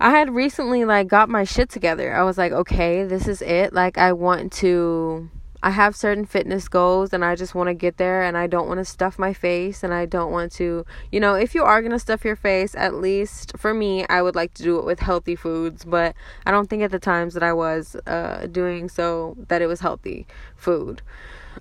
I 0.00 0.10
had 0.10 0.34
recently 0.34 0.84
like 0.84 1.08
got 1.08 1.28
my 1.28 1.44
shit 1.44 1.68
together. 1.68 2.14
I 2.14 2.22
was 2.22 2.38
like, 2.38 2.52
okay, 2.52 3.04
this 3.04 3.28
is 3.28 3.42
it. 3.42 3.72
Like 3.72 3.98
I 3.98 4.12
want 4.12 4.52
to 4.54 5.30
I 5.62 5.70
have 5.70 5.94
certain 5.94 6.24
fitness 6.24 6.68
goals 6.68 7.12
and 7.12 7.24
I 7.24 7.34
just 7.34 7.54
want 7.54 7.68
to 7.68 7.74
get 7.74 7.98
there 7.98 8.22
and 8.22 8.36
I 8.36 8.46
don't 8.46 8.66
want 8.66 8.78
to 8.78 8.84
stuff 8.84 9.18
my 9.18 9.32
face 9.34 9.82
and 9.82 9.92
I 9.92 10.06
don't 10.06 10.32
want 10.32 10.52
to, 10.52 10.86
you 11.12 11.20
know, 11.20 11.34
if 11.34 11.54
you 11.54 11.64
are 11.64 11.82
going 11.82 11.92
to 11.92 11.98
stuff 11.98 12.24
your 12.24 12.36
face, 12.36 12.74
at 12.74 12.94
least 12.94 13.56
for 13.58 13.74
me, 13.74 14.06
I 14.08 14.22
would 14.22 14.34
like 14.34 14.54
to 14.54 14.62
do 14.62 14.78
it 14.78 14.84
with 14.84 15.00
healthy 15.00 15.36
foods, 15.36 15.84
but 15.84 16.14
I 16.46 16.50
don't 16.50 16.70
think 16.70 16.82
at 16.82 16.90
the 16.90 16.98
times 16.98 17.34
that 17.34 17.42
I 17.42 17.52
was 17.52 17.96
uh, 18.06 18.46
doing 18.50 18.88
so 18.88 19.36
that 19.48 19.60
it 19.60 19.66
was 19.66 19.80
healthy 19.80 20.26
food. 20.56 21.02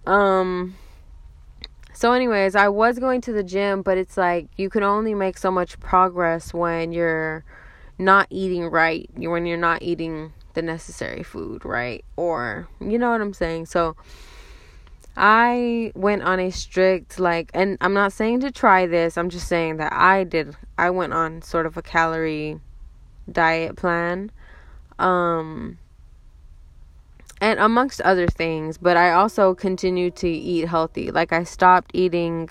Um 0.06 0.76
so 2.00 2.14
anyways, 2.14 2.56
I 2.56 2.70
was 2.70 2.98
going 2.98 3.20
to 3.22 3.34
the 3.34 3.44
gym, 3.44 3.82
but 3.82 3.98
it's 3.98 4.16
like 4.16 4.48
you 4.56 4.70
can 4.70 4.84
only 4.84 5.14
make 5.14 5.38
so 5.38 5.52
much 5.52 5.78
progress 5.82 6.54
when 6.54 6.94
you're 6.94 7.44
not 7.98 8.28
eating 8.30 8.68
right, 8.68 9.10
when 9.18 9.46
you're 9.46 9.58
not 9.58 9.82
eating 9.82 10.32
the 10.60 10.66
necessary 10.66 11.24
food, 11.24 11.64
right? 11.64 12.04
Or, 12.18 12.68
you 12.82 13.00
know 13.00 13.12
what 13.12 13.22
I'm 13.22 13.34
saying? 13.34 13.68
So, 13.68 13.96
I 15.16 15.92
went 15.96 16.24
on 16.24 16.40
a 16.40 16.52
strict, 16.52 17.20
like, 17.20 17.50
and 17.54 17.78
I'm 17.80 17.94
not 17.94 18.12
saying 18.12 18.42
to 18.42 18.52
try 18.52 18.88
this, 18.88 19.18
I'm 19.18 19.30
just 19.30 19.48
saying 19.48 19.78
that 19.78 19.94
I 19.94 20.26
did, 20.26 20.56
I 20.78 20.90
went 20.90 21.14
on 21.14 21.42
sort 21.42 21.66
of 21.66 21.78
a 21.78 21.82
calorie 21.82 22.60
diet 23.32 23.78
plan. 23.78 24.32
Um, 24.98 25.78
and 27.40 27.58
amongst 27.60 28.02
other 28.02 28.28
things, 28.28 28.78
but 28.78 28.98
I 28.98 29.14
also 29.14 29.56
continued 29.56 30.18
to 30.18 30.30
eat 30.30 30.68
healthy. 30.68 31.10
Like, 31.10 31.32
I 31.32 31.46
stopped 31.46 31.92
eating 31.94 32.50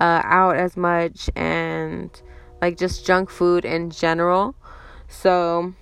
uh, 0.00 0.22
out 0.24 0.56
as 0.56 0.74
much 0.76 1.28
and 1.36 2.10
like 2.62 2.78
just 2.78 3.04
junk 3.04 3.28
food 3.28 3.64
in 3.66 3.90
general. 3.90 4.54
So, 5.08 5.74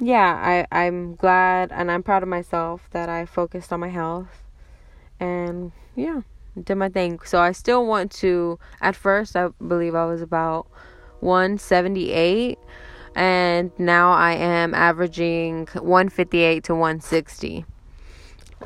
yeah, 0.00 0.66
I, 0.72 0.86
I'm 0.86 1.14
glad 1.16 1.72
and 1.72 1.90
I'm 1.90 2.02
proud 2.02 2.22
of 2.22 2.28
myself 2.28 2.88
that 2.92 3.08
I 3.08 3.26
focused 3.26 3.72
on 3.72 3.80
my 3.80 3.88
health 3.88 4.42
and 5.18 5.72
yeah, 5.96 6.22
did 6.62 6.76
my 6.76 6.88
thing. 6.88 7.20
So 7.24 7.40
I 7.40 7.52
still 7.52 7.86
want 7.86 8.12
to 8.12 8.58
at 8.80 8.94
first 8.94 9.36
I 9.36 9.48
believe 9.66 9.94
I 9.94 10.06
was 10.06 10.22
about 10.22 10.66
178 11.20 12.58
and 13.14 13.72
now 13.78 14.12
I 14.12 14.34
am 14.34 14.74
averaging 14.74 15.66
158 15.74 16.64
to 16.64 16.74
160. 16.74 17.64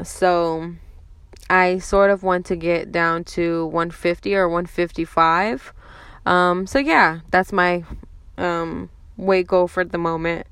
So 0.02 0.74
I 1.48 1.78
sort 1.78 2.10
of 2.10 2.22
want 2.22 2.46
to 2.46 2.56
get 2.56 2.92
down 2.92 3.24
to 3.24 3.66
150 3.66 4.34
or 4.34 4.48
155. 4.48 5.72
Um 6.26 6.66
so 6.66 6.78
yeah, 6.78 7.20
that's 7.30 7.52
my 7.52 7.84
um 8.36 8.90
weight 9.16 9.46
goal 9.46 9.68
for 9.68 9.84
the 9.84 9.98
moment 9.98 10.46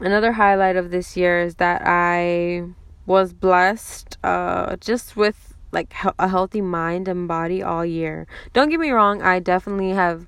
another 0.00 0.32
highlight 0.32 0.76
of 0.76 0.90
this 0.90 1.16
year 1.16 1.40
is 1.40 1.56
that 1.56 1.82
I 1.84 2.64
was 3.06 3.32
blessed 3.32 4.18
uh, 4.24 4.76
just 4.76 5.16
with 5.16 5.54
like 5.72 5.92
a 6.18 6.28
healthy 6.28 6.60
mind 6.60 7.08
and 7.08 7.26
body 7.26 7.62
all 7.62 7.84
year. 7.84 8.26
Don't 8.52 8.70
get 8.70 8.80
me 8.80 8.90
wrong, 8.90 9.22
I 9.22 9.40
definitely 9.40 9.90
have 9.90 10.26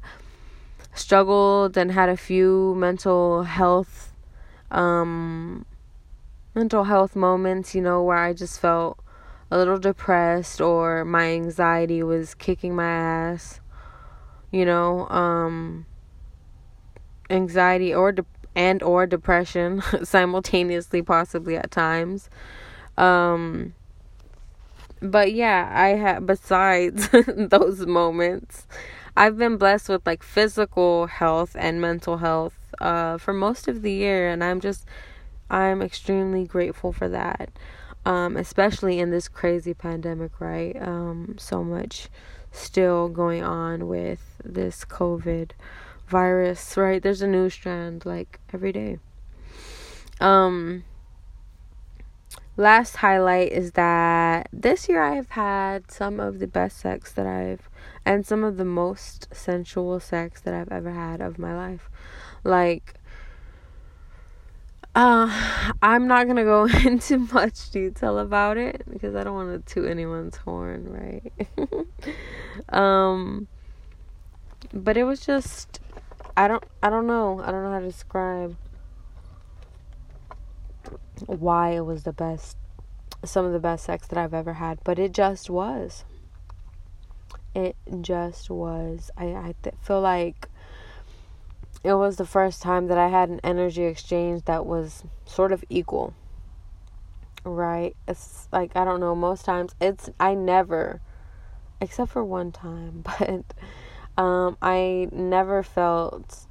struggled 0.92 1.76
and 1.76 1.92
had 1.92 2.08
a 2.08 2.16
few 2.16 2.74
mental 2.76 3.44
health 3.44 4.12
um 4.70 5.64
mental 6.54 6.84
health 6.84 7.14
moments, 7.14 7.74
you 7.74 7.82
know, 7.82 8.02
where 8.02 8.16
I 8.16 8.32
just 8.32 8.58
felt 8.60 8.98
a 9.50 9.58
little 9.58 9.78
depressed 9.78 10.60
or 10.60 11.04
my 11.04 11.26
anxiety 11.26 12.02
was 12.02 12.34
kicking 12.34 12.74
my 12.74 12.88
ass. 12.88 13.60
You 14.50 14.64
know, 14.64 15.06
um 15.08 15.86
anxiety 17.30 17.94
or 17.94 18.12
de- 18.12 18.24
and 18.56 18.82
or 18.82 19.06
depression 19.06 19.82
simultaneously 20.02 21.02
possibly 21.02 21.56
at 21.56 21.70
times. 21.70 22.28
Um 22.98 23.74
but 25.00 25.32
yeah 25.32 25.70
i 25.74 25.88
have 25.88 26.26
besides 26.26 27.08
those 27.36 27.86
moments 27.86 28.66
i've 29.16 29.36
been 29.36 29.56
blessed 29.56 29.88
with 29.88 30.06
like 30.06 30.22
physical 30.22 31.06
health 31.06 31.54
and 31.58 31.80
mental 31.80 32.18
health 32.18 32.54
uh 32.80 33.18
for 33.18 33.32
most 33.32 33.68
of 33.68 33.82
the 33.82 33.92
year 33.92 34.28
and 34.28 34.42
i'm 34.42 34.60
just 34.60 34.86
i'm 35.50 35.82
extremely 35.82 36.44
grateful 36.44 36.92
for 36.92 37.08
that 37.08 37.50
um 38.04 38.36
especially 38.36 38.98
in 38.98 39.10
this 39.10 39.28
crazy 39.28 39.74
pandemic 39.74 40.40
right? 40.40 40.80
Um 40.80 41.36
so 41.38 41.62
much 41.62 42.08
still 42.50 43.08
going 43.08 43.42
on 43.42 43.86
with 43.86 44.40
this 44.44 44.84
covid 44.84 45.50
virus, 46.08 46.76
right? 46.76 47.02
There's 47.02 47.22
a 47.22 47.26
new 47.26 47.50
strand 47.50 48.04
like 48.06 48.40
every 48.52 48.72
day. 48.72 48.98
Um 50.20 50.84
last 52.56 52.96
highlight 52.96 53.52
is 53.52 53.72
that 53.72 54.48
this 54.52 54.88
year 54.88 55.02
I've 55.02 55.30
had 55.30 55.90
some 55.90 56.18
of 56.18 56.38
the 56.38 56.46
best 56.46 56.78
sex 56.78 57.12
that 57.12 57.26
I've 57.26 57.68
and 58.04 58.24
some 58.24 58.44
of 58.44 58.56
the 58.56 58.64
most 58.64 59.28
sensual 59.34 60.00
sex 60.00 60.40
that 60.40 60.54
I've 60.54 60.72
ever 60.72 60.92
had 60.92 61.20
of 61.20 61.38
my 61.38 61.54
life. 61.54 61.90
Like 62.44 62.94
uh, 64.96 65.28
I'm 65.82 66.06
not 66.06 66.26
gonna 66.26 66.44
go 66.44 66.64
into 66.86 67.18
much 67.18 67.70
detail 67.70 68.18
about 68.18 68.56
it 68.56 68.82
because 68.90 69.14
I 69.14 69.24
don't 69.24 69.34
want 69.34 69.66
to 69.66 69.74
toot 69.74 69.90
anyone's 69.90 70.38
horn, 70.38 70.88
right? 70.88 71.86
um, 72.70 73.46
but 74.72 74.96
it 74.96 75.04
was 75.04 75.20
just 75.20 75.80
I 76.36 76.48
don't 76.48 76.64
I 76.82 76.90
don't 76.90 77.06
know. 77.06 77.40
I 77.40 77.50
don't 77.50 77.62
know 77.62 77.72
how 77.72 77.80
to 77.80 77.86
describe 77.86 78.56
why 81.24 81.70
it 81.70 81.80
was 81.80 82.02
the 82.02 82.12
best 82.12 82.56
some 83.24 83.44
of 83.46 83.52
the 83.52 83.58
best 83.58 83.84
sex 83.84 84.06
that 84.08 84.18
I've 84.18 84.34
ever 84.34 84.54
had, 84.54 84.78
but 84.84 84.98
it 84.98 85.12
just 85.12 85.48
was. 85.48 86.04
It 87.54 87.76
just 88.02 88.50
was. 88.50 89.10
I 89.16 89.24
I 89.26 89.54
th- 89.62 89.74
feel 89.80 90.00
like 90.00 90.48
it 91.82 91.94
was 91.94 92.16
the 92.16 92.26
first 92.26 92.62
time 92.62 92.88
that 92.88 92.98
I 92.98 93.08
had 93.08 93.30
an 93.30 93.40
energy 93.42 93.84
exchange 93.84 94.44
that 94.44 94.66
was 94.66 95.04
sort 95.24 95.52
of 95.52 95.64
equal. 95.70 96.12
Right? 97.44 97.96
It's 98.06 98.48
like 98.52 98.76
I 98.76 98.84
don't 98.84 99.00
know, 99.00 99.14
most 99.14 99.44
times 99.44 99.74
it's 99.80 100.10
I 100.20 100.34
never 100.34 101.00
except 101.80 102.10
for 102.12 102.24
one 102.24 102.52
time, 102.52 103.04
but 103.18 103.54
um, 104.16 104.56
I 104.62 105.08
never 105.12 105.62
felt 105.62 106.46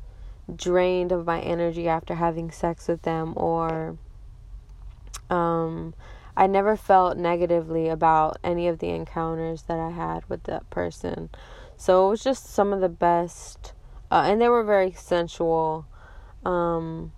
drained 0.53 1.11
of 1.11 1.25
my 1.25 1.39
energy 1.41 1.87
after 1.87 2.15
having 2.15 2.51
sex 2.51 2.87
with 2.87 3.01
them, 3.01 3.33
or 3.35 3.97
um, 5.29 5.93
I 6.37 6.47
never 6.47 6.75
felt 6.75 7.17
negatively 7.17 7.87
about 7.87 8.37
any 8.43 8.67
of 8.67 8.79
the 8.79 8.89
encounters 8.89 9.63
that 9.63 9.79
I 9.79 9.89
had 9.89 10.27
with 10.29 10.43
that 10.43 10.69
person. 10.69 11.29
So 11.77 12.07
it 12.07 12.09
was 12.11 12.23
just 12.23 12.45
some 12.45 12.71
of 12.71 12.81
the 12.81 12.89
best, 12.89 13.73
uh, 14.11 14.23
and 14.25 14.39
they 14.39 14.49
were 14.49 14.63
very 14.63 14.91
sensual 14.91 15.87
um, 16.45 17.11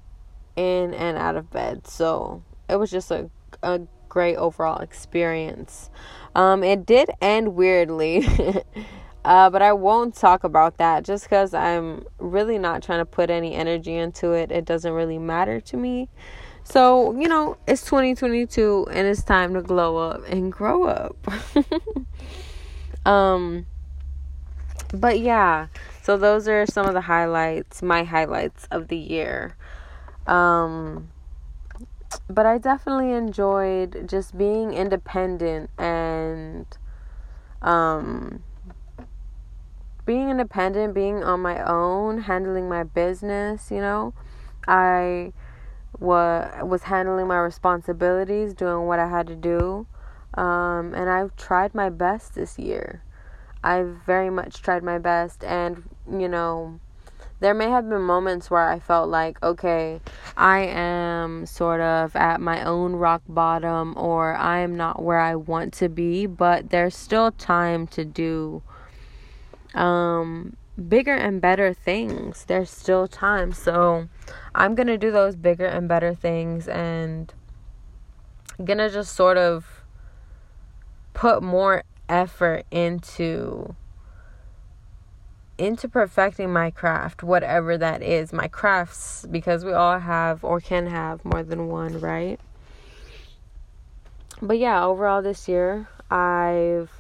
in 0.56 0.94
and 0.94 1.18
out 1.18 1.36
of 1.36 1.52
bed. 1.52 1.88
So 1.88 2.44
it 2.70 2.78
was 2.78 2.90
just 2.90 3.12
a, 3.12 3.30
a 3.62 3.82
great 4.08 4.38
overall 4.38 4.80
experience. 4.80 5.90
Um, 6.34 6.64
it 6.64 6.86
did 6.86 7.10
end 7.22 7.56
weirdly. 7.56 8.26
Uh, 9.28 9.50
but 9.50 9.62
I 9.62 9.74
won't 9.74 10.16
talk 10.16 10.46
about 10.46 10.78
that 10.78 11.04
just 11.04 11.26
because 11.26 11.54
I'm 11.54 12.06
really 12.18 12.58
not 12.58 12.82
trying 12.82 13.00
to 13.00 13.06
put 13.06 13.30
any 13.30 13.56
energy 13.56 13.94
into 13.94 14.32
it. 14.32 14.54
It 14.54 14.64
doesn't 14.64 14.94
really 14.94 15.18
matter 15.18 15.60
to 15.60 15.76
me. 15.76 16.08
So, 16.64 17.12
you 17.12 17.28
know, 17.28 17.58
it's 17.68 17.84
2022 17.84 18.88
and 18.90 19.06
it's 19.06 19.24
time 19.24 19.54
to 19.56 19.62
glow 19.62 19.98
up 19.98 20.22
and 20.30 20.50
grow 20.50 20.86
up. 20.86 21.18
um, 23.06 23.66
but 24.94 25.20
yeah, 25.20 25.68
so 26.04 26.16
those 26.16 26.48
are 26.48 26.66
some 26.66 26.86
of 26.86 26.94
the 26.94 27.02
highlights, 27.02 27.84
my 27.84 28.06
highlights 28.06 28.66
of 28.72 28.88
the 28.88 28.96
year. 28.96 29.58
Um, 30.26 31.10
but 32.30 32.46
I 32.46 32.60
definitely 32.60 33.12
enjoyed 33.12 34.08
just 34.08 34.38
being 34.38 34.72
independent 34.72 35.70
and 35.78 36.66
um 37.62 38.44
being 40.08 40.30
independent, 40.30 40.96
being 40.96 41.22
on 41.24 41.42
my 41.42 41.62
own, 41.64 42.22
handling 42.22 42.68
my 42.68 42.84
business, 42.84 43.70
you 43.70 43.82
know, 43.82 44.14
I 44.68 45.34
wa- 46.00 46.64
was 46.64 46.84
handling 46.84 47.28
my 47.28 47.38
responsibilities, 47.38 48.54
doing 48.54 48.88
what 48.88 49.00
I 49.00 49.10
had 49.10 49.28
to 49.28 49.36
do. 49.36 49.86
Um, 50.34 50.94
and 50.96 51.10
I've 51.10 51.36
tried 51.36 51.76
my 51.76 51.90
best 51.90 52.36
this 52.36 52.58
year. 52.58 53.04
I've 53.64 53.98
very 54.06 54.30
much 54.30 54.62
tried 54.62 54.82
my 54.82 54.98
best. 54.98 55.44
And, 55.44 55.84
you 56.10 56.30
know, 56.30 56.80
there 57.42 57.54
may 57.54 57.70
have 57.70 57.90
been 57.90 58.02
moments 58.02 58.50
where 58.50 58.68
I 58.68 58.80
felt 58.80 59.10
like, 59.10 59.44
okay, 59.44 60.00
I 60.38 60.60
am 60.60 61.46
sort 61.46 61.82
of 61.82 62.16
at 62.16 62.40
my 62.40 62.64
own 62.64 62.94
rock 62.94 63.24
bottom 63.28 63.94
or 63.98 64.36
I 64.36 64.60
am 64.60 64.78
not 64.78 65.04
where 65.04 65.20
I 65.20 65.36
want 65.36 65.74
to 65.74 65.90
be, 65.90 66.28
but 66.28 66.70
there's 66.70 66.96
still 66.96 67.32
time 67.32 67.88
to 67.88 68.06
do 68.06 68.64
um, 69.74 70.56
bigger 70.88 71.14
and 71.14 71.42
better 71.42 71.74
things. 71.74 72.46
There's 72.46 72.70
still 72.70 73.08
time. 73.08 73.52
So 73.54 74.08
I'm 74.54 74.76
going 74.76 74.88
to 74.88 74.98
do 74.98 75.12
those 75.12 75.36
bigger 75.36 75.66
and 75.66 75.88
better 75.88 76.14
things 76.14 76.68
and 76.68 77.34
going 78.64 78.80
to 78.80 78.90
just 78.90 79.16
sort 79.16 79.38
of 79.38 79.84
put 81.14 81.42
more 81.44 81.84
effort 82.10 82.66
into 82.72 83.76
into 85.58 85.90
perfecting 85.90 86.54
my 86.54 86.70
craft, 86.70 87.24
whatever 87.24 87.80
that 87.80 88.04
is, 88.04 88.32
my 88.32 88.48
crafts, 88.48 89.26
because 89.32 89.66
we 89.66 89.74
all 89.74 89.98
have 89.98 90.44
or 90.44 90.60
can 90.60 90.86
have 90.86 91.26
more 91.26 91.42
than 91.42 91.68
one, 91.68 92.00
right? 92.00 92.40
But 94.40 94.60
yeah, 94.60 94.86
overall 94.86 95.24
this 95.24 95.48
year, 95.48 95.88
I've 96.12 96.92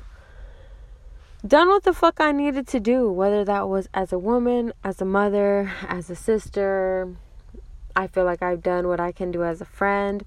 done 1.45 1.67
what 1.67 1.84
the 1.84 1.93
fuck 1.93 2.19
I 2.19 2.32
needed 2.32 2.67
to 2.67 2.80
do, 2.80 3.12
whether 3.12 3.43
that 3.45 3.67
was 3.69 3.88
as 3.93 4.12
a 4.12 4.19
woman, 4.19 4.73
as 4.84 5.02
a 5.02 5.06
mother, 5.06 5.71
as 5.88 6.10
a 6.10 6.15
sister. 6.15 7.15
I 7.95 8.08
feel 8.08 8.26
like 8.26 8.41
I've 8.41 8.63
done 8.63 8.88
what 8.88 9.00
I 9.00 9.12
can 9.12 9.32
do 9.32 9.43
as 9.43 9.62
a 9.62 9.65
friend. 9.65 10.26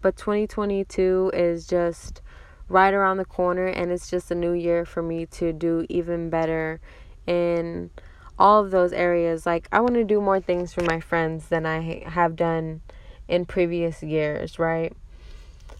But 0.00 0.16
2022 0.16 1.30
is 1.32 1.66
just 1.66 2.20
right 2.68 2.92
around 2.92 3.16
the 3.16 3.24
corner, 3.24 3.66
and 3.66 3.90
it's 3.90 4.10
just 4.10 4.30
a 4.30 4.34
new 4.34 4.52
year 4.52 4.84
for 4.84 5.02
me 5.02 5.26
to 5.26 5.52
do 5.52 5.86
even 5.88 6.30
better 6.30 6.80
in 7.26 7.90
all 8.38 8.62
of 8.62 8.70
those 8.70 8.92
areas. 8.92 9.46
Like, 9.46 9.68
I 9.72 9.80
want 9.80 9.94
to 9.94 10.04
do 10.04 10.20
more 10.20 10.40
things 10.40 10.72
for 10.72 10.82
my 10.82 11.00
friends 11.00 11.48
than 11.48 11.66
I 11.66 12.04
have 12.06 12.36
done 12.36 12.82
in 13.28 13.46
previous 13.46 14.02
years, 14.02 14.58
right? 14.58 14.92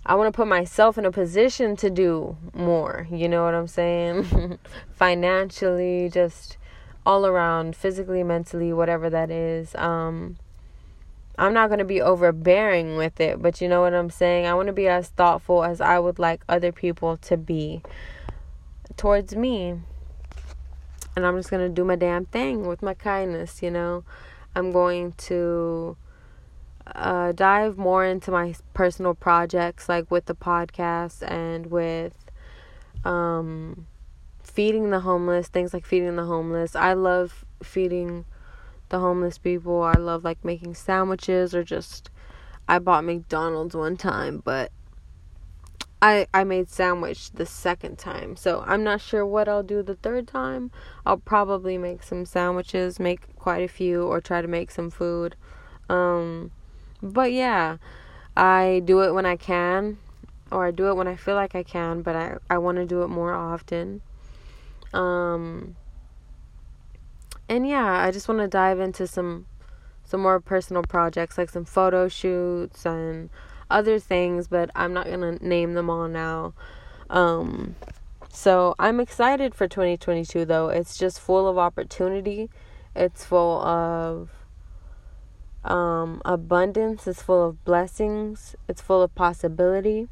I 0.06 0.14
want 0.16 0.32
to 0.32 0.36
put 0.36 0.48
myself 0.48 0.98
in 0.98 1.06
a 1.06 1.10
position 1.10 1.76
to 1.76 1.88
do 1.88 2.36
more. 2.52 3.08
You 3.10 3.28
know 3.28 3.44
what 3.44 3.54
I'm 3.54 3.68
saying? 3.68 4.58
Financially, 4.92 6.10
just 6.10 6.58
all 7.06 7.26
around, 7.26 7.74
physically, 7.76 8.22
mentally, 8.22 8.72
whatever 8.72 9.08
that 9.10 9.30
is. 9.30 9.74
Um, 9.76 10.36
I'm 11.36 11.52
not 11.54 11.68
going 11.68 11.78
to 11.78 11.84
be 11.84 12.00
overbearing 12.00 12.96
with 12.96 13.18
it, 13.18 13.40
but 13.42 13.60
you 13.60 13.68
know 13.68 13.80
what 13.80 13.94
I'm 13.94 14.10
saying? 14.10 14.46
I 14.46 14.54
want 14.54 14.68
to 14.68 14.72
be 14.72 14.88
as 14.88 15.08
thoughtful 15.08 15.64
as 15.64 15.80
I 15.80 15.98
would 15.98 16.18
like 16.18 16.42
other 16.48 16.70
people 16.70 17.16
to 17.18 17.36
be 17.36 17.82
towards 18.96 19.34
me. 19.34 19.80
And 21.16 21.26
I'm 21.26 21.36
just 21.36 21.50
going 21.50 21.66
to 21.66 21.74
do 21.74 21.84
my 21.84 21.96
damn 21.96 22.26
thing 22.26 22.66
with 22.66 22.82
my 22.82 22.94
kindness, 22.94 23.62
you 23.62 23.70
know? 23.70 24.04
I'm 24.54 24.70
going 24.70 25.12
to 25.12 25.96
uh, 26.86 27.32
dive 27.32 27.78
more 27.78 28.04
into 28.04 28.30
my 28.30 28.54
personal 28.74 29.14
projects, 29.14 29.88
like 29.88 30.10
with 30.10 30.26
the 30.26 30.34
podcast 30.34 31.28
and 31.28 31.66
with 31.66 32.30
um, 33.04 33.86
feeding 34.42 34.90
the 34.90 35.00
homeless, 35.00 35.48
things 35.48 35.72
like 35.72 35.86
feeding 35.86 36.16
the 36.16 36.24
homeless. 36.24 36.76
I 36.76 36.92
love 36.92 37.44
feeding 37.62 38.24
the 38.90 38.98
homeless 39.00 39.38
people. 39.38 39.82
I 39.82 39.94
love 39.94 40.24
like 40.24 40.44
making 40.44 40.74
sandwiches 40.74 41.54
or 41.54 41.64
just. 41.64 42.10
I 42.66 42.78
bought 42.78 43.04
McDonald's 43.04 43.76
one 43.76 43.98
time, 43.98 44.40
but 44.42 44.72
I 46.00 46.26
I 46.34 46.44
made 46.44 46.68
sandwich 46.68 47.32
the 47.32 47.46
second 47.46 47.98
time. 47.98 48.36
So 48.36 48.62
I'm 48.66 48.84
not 48.84 49.00
sure 49.00 49.24
what 49.26 49.48
I'll 49.48 49.62
do 49.62 49.82
the 49.82 49.94
third 49.96 50.28
time. 50.28 50.70
I'll 51.06 51.18
probably 51.18 51.78
make 51.78 52.02
some 52.02 52.26
sandwiches, 52.26 53.00
make 53.00 53.34
quite 53.36 53.62
a 53.62 53.68
few 53.68 54.04
or 54.04 54.20
try 54.20 54.42
to 54.42 54.48
make 54.48 54.70
some 54.70 54.90
food. 54.90 55.36
Um 55.88 56.50
but 57.04 57.32
yeah, 57.32 57.76
I 58.36 58.80
do 58.84 59.02
it 59.02 59.12
when 59.12 59.26
I 59.26 59.36
can, 59.36 59.98
or 60.50 60.66
I 60.66 60.70
do 60.70 60.88
it 60.88 60.94
when 60.94 61.06
I 61.06 61.16
feel 61.16 61.34
like 61.34 61.54
I 61.54 61.62
can, 61.62 62.02
but 62.02 62.16
I, 62.16 62.36
I 62.48 62.58
want 62.58 62.78
to 62.78 62.86
do 62.86 63.02
it 63.02 63.08
more 63.08 63.34
often. 63.34 64.00
Um, 64.94 65.76
and 67.48 67.68
yeah, 67.68 68.02
I 68.02 68.10
just 68.10 68.26
want 68.26 68.40
to 68.40 68.48
dive 68.48 68.80
into 68.80 69.06
some 69.06 69.46
some 70.06 70.20
more 70.20 70.38
personal 70.38 70.82
projects 70.82 71.38
like 71.38 71.48
some 71.48 71.64
photo 71.64 72.08
shoots 72.08 72.84
and 72.84 73.30
other 73.70 73.98
things, 73.98 74.48
but 74.48 74.70
I'm 74.74 74.92
not 74.92 75.06
going 75.06 75.20
to 75.20 75.46
name 75.46 75.72
them 75.72 75.88
all 75.88 76.08
now. 76.08 76.52
Um, 77.08 77.74
so 78.30 78.74
I'm 78.78 79.00
excited 79.00 79.54
for 79.54 79.66
2022 79.66 80.44
though. 80.44 80.68
It's 80.68 80.96
just 80.96 81.20
full 81.20 81.48
of 81.48 81.56
opportunity. 81.56 82.50
It's 82.94 83.24
full 83.24 83.62
of 83.62 84.30
um, 85.64 86.20
abundance 86.24 87.06
is 87.06 87.22
full 87.22 87.46
of 87.46 87.64
blessings, 87.64 88.54
it's 88.68 88.80
full 88.80 89.02
of 89.02 89.14
possibility, 89.14 90.08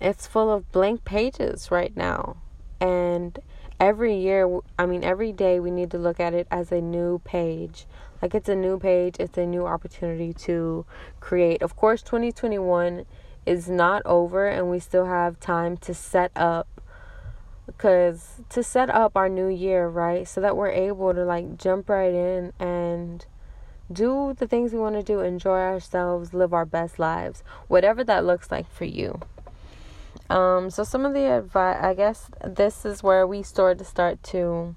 it's 0.00 0.26
full 0.26 0.50
of 0.50 0.70
blank 0.72 1.04
pages 1.04 1.70
right 1.70 1.94
now. 1.96 2.36
And 2.80 3.38
every 3.78 4.16
year, 4.16 4.60
I 4.78 4.86
mean, 4.86 5.04
every 5.04 5.32
day, 5.32 5.60
we 5.60 5.70
need 5.70 5.90
to 5.90 5.98
look 5.98 6.18
at 6.18 6.32
it 6.32 6.46
as 6.50 6.72
a 6.72 6.80
new 6.80 7.20
page. 7.20 7.86
Like 8.22 8.34
it's 8.34 8.48
a 8.48 8.54
new 8.54 8.78
page, 8.78 9.16
it's 9.18 9.38
a 9.38 9.46
new 9.46 9.66
opportunity 9.66 10.32
to 10.32 10.84
create. 11.20 11.62
Of 11.62 11.76
course, 11.76 12.02
2021 12.02 13.04
is 13.46 13.68
not 13.68 14.02
over, 14.04 14.46
and 14.48 14.70
we 14.70 14.78
still 14.78 15.06
have 15.06 15.40
time 15.40 15.76
to 15.78 15.94
set 15.94 16.30
up 16.36 16.66
because 17.66 18.40
to 18.48 18.62
set 18.62 18.90
up 18.90 19.16
our 19.16 19.28
new 19.28 19.48
year, 19.48 19.88
right? 19.88 20.26
So 20.26 20.40
that 20.40 20.56
we're 20.56 20.70
able 20.70 21.14
to 21.14 21.24
like 21.24 21.56
jump 21.56 21.88
right 21.88 22.12
in 22.12 22.52
and 22.58 23.24
do 23.92 24.34
the 24.38 24.46
things 24.46 24.72
we 24.72 24.78
want 24.78 24.94
to 24.94 25.02
do, 25.02 25.20
enjoy 25.20 25.58
ourselves, 25.58 26.32
live 26.32 26.52
our 26.52 26.64
best 26.64 26.98
lives, 26.98 27.42
whatever 27.68 28.04
that 28.04 28.24
looks 28.24 28.50
like 28.50 28.70
for 28.70 28.84
you. 28.84 29.20
Um, 30.28 30.70
so 30.70 30.84
some 30.84 31.04
of 31.04 31.12
the 31.12 31.24
advice, 31.24 31.78
I 31.80 31.94
guess 31.94 32.30
this 32.44 32.84
is 32.84 33.02
where 33.02 33.26
we 33.26 33.42
start 33.42 33.78
to 33.78 33.84
start 33.84 34.22
to, 34.24 34.76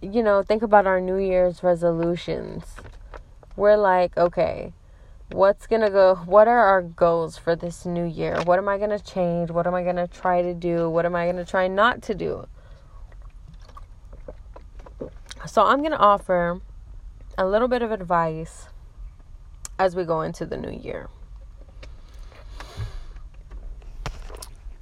you 0.00 0.22
know, 0.22 0.42
think 0.42 0.62
about 0.62 0.86
our 0.86 1.00
New 1.00 1.18
Year's 1.18 1.62
resolutions. 1.62 2.64
We're 3.54 3.76
like, 3.76 4.16
okay, 4.16 4.72
what's 5.30 5.68
gonna 5.68 5.90
go? 5.90 6.16
What 6.26 6.48
are 6.48 6.66
our 6.66 6.82
goals 6.82 7.38
for 7.38 7.54
this 7.54 7.86
new 7.86 8.04
year? 8.04 8.40
What 8.44 8.58
am 8.58 8.68
I 8.68 8.76
gonna 8.76 8.98
change? 8.98 9.52
What 9.52 9.68
am 9.68 9.74
I 9.74 9.84
gonna 9.84 10.08
try 10.08 10.42
to 10.42 10.52
do? 10.52 10.90
What 10.90 11.06
am 11.06 11.14
I 11.14 11.26
gonna 11.26 11.44
try 11.44 11.68
not 11.68 12.02
to 12.02 12.14
do? 12.14 12.48
So 15.46 15.62
I'm 15.62 15.82
gonna 15.82 15.96
offer 15.96 16.60
a 17.38 17.46
little 17.46 17.68
bit 17.68 17.82
of 17.82 17.90
advice 17.90 18.68
as 19.78 19.96
we 19.96 20.04
go 20.04 20.20
into 20.20 20.46
the 20.46 20.56
new 20.56 20.70
year. 20.70 21.08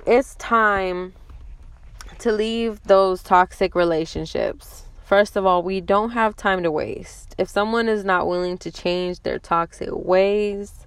It's 0.06 0.34
time 0.36 1.12
to 2.18 2.32
leave 2.32 2.82
those 2.84 3.22
toxic 3.22 3.74
relationships. 3.74 4.84
First 5.04 5.36
of 5.36 5.46
all, 5.46 5.62
we 5.62 5.80
don't 5.80 6.10
have 6.10 6.36
time 6.36 6.62
to 6.62 6.70
waste. 6.70 7.34
If 7.38 7.48
someone 7.48 7.88
is 7.88 8.04
not 8.04 8.26
willing 8.26 8.58
to 8.58 8.70
change 8.70 9.20
their 9.20 9.38
toxic 9.38 9.90
ways, 9.92 10.86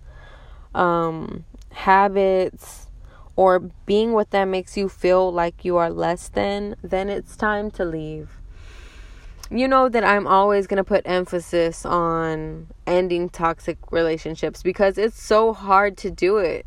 um, 0.74 1.46
habits, 1.72 2.88
or 3.36 3.60
being 3.86 4.14
with 4.14 4.30
them 4.30 4.52
makes 4.52 4.78
you 4.78 4.88
feel 4.88 5.32
like 5.32 5.66
you 5.66 5.78
are 5.78 5.90
less 5.90 6.30
than, 6.30 6.76
then 6.84 7.10
it's 7.10 7.36
time 7.36 7.72
to 7.72 7.86
leave 7.86 8.38
you 9.54 9.68
know 9.68 9.88
that 9.88 10.04
I'm 10.04 10.26
always 10.26 10.66
going 10.66 10.78
to 10.78 10.84
put 10.84 11.04
emphasis 11.06 11.86
on 11.86 12.68
ending 12.88 13.30
toxic 13.30 13.78
relationships 13.92 14.64
because 14.64 14.98
it's 14.98 15.22
so 15.22 15.54
hard 15.54 15.96
to 15.98 16.10
do 16.10 16.38
it. 16.38 16.66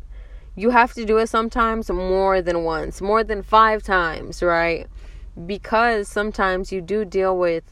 You 0.55 0.69
have 0.69 0.93
to 0.93 1.05
do 1.05 1.17
it 1.17 1.27
sometimes 1.27 1.89
more 1.91 2.41
than 2.41 2.63
once, 2.63 3.01
more 3.01 3.25
than 3.25 3.43
five 3.43 3.83
times, 3.83 4.41
right? 4.41 4.87
Because 5.45 6.07
sometimes 6.07 6.71
you 6.71 6.81
do 6.81 7.03
deal 7.03 7.37
with 7.37 7.63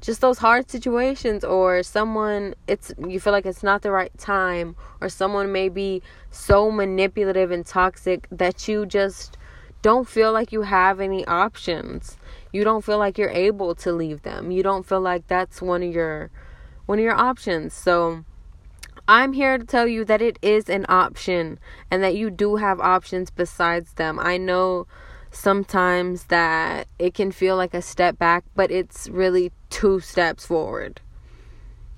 just 0.00 0.20
those 0.20 0.38
hard 0.38 0.68
situations 0.70 1.44
or 1.44 1.82
someone 1.82 2.54
it's 2.66 2.92
you 3.08 3.18
feel 3.18 3.32
like 3.32 3.46
it's 3.46 3.62
not 3.62 3.80
the 3.80 3.90
right 3.90 4.12
time 4.18 4.76
or 5.00 5.08
someone 5.08 5.50
may 5.50 5.70
be 5.70 6.02
so 6.30 6.70
manipulative 6.70 7.50
and 7.50 7.64
toxic 7.64 8.28
that 8.30 8.68
you 8.68 8.84
just 8.84 9.38
don't 9.80 10.06
feel 10.06 10.30
like 10.30 10.52
you 10.52 10.60
have 10.60 11.00
any 11.00 11.26
options 11.26 12.18
you 12.54 12.62
don't 12.62 12.84
feel 12.84 12.98
like 12.98 13.18
you're 13.18 13.30
able 13.30 13.74
to 13.74 13.92
leave 13.92 14.22
them. 14.22 14.52
You 14.52 14.62
don't 14.62 14.86
feel 14.86 15.00
like 15.00 15.26
that's 15.26 15.60
one 15.60 15.82
of 15.82 15.92
your 15.92 16.30
one 16.86 17.00
of 17.00 17.04
your 17.04 17.16
options. 17.16 17.74
So 17.74 18.24
I'm 19.08 19.32
here 19.32 19.58
to 19.58 19.64
tell 19.64 19.88
you 19.88 20.04
that 20.04 20.22
it 20.22 20.38
is 20.40 20.68
an 20.68 20.86
option 20.88 21.58
and 21.90 22.00
that 22.04 22.14
you 22.14 22.30
do 22.30 22.54
have 22.56 22.78
options 22.78 23.28
besides 23.28 23.94
them. 23.94 24.20
I 24.20 24.36
know 24.36 24.86
sometimes 25.32 26.26
that 26.26 26.86
it 26.96 27.12
can 27.12 27.32
feel 27.32 27.56
like 27.56 27.74
a 27.74 27.82
step 27.82 28.20
back, 28.20 28.44
but 28.54 28.70
it's 28.70 29.08
really 29.08 29.50
two 29.68 29.98
steps 29.98 30.46
forward. 30.46 31.00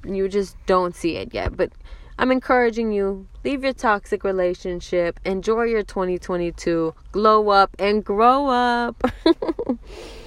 You 0.07 0.27
just 0.27 0.57
don't 0.64 0.97
see 0.97 1.16
it 1.16 1.35
yet. 1.35 1.55
But 1.55 1.71
I'm 2.19 2.33
encouraging 2.33 2.92
you 2.92 3.29
leave 3.45 3.62
your 3.62 3.75
toxic 3.75 4.25
relationship, 4.25 5.21
enjoy 5.27 5.64
your 5.64 5.83
2022, 5.83 6.95
glow 7.12 7.51
up 7.51 7.77
and 7.79 8.03
grow 8.03 8.47
up. 8.47 9.05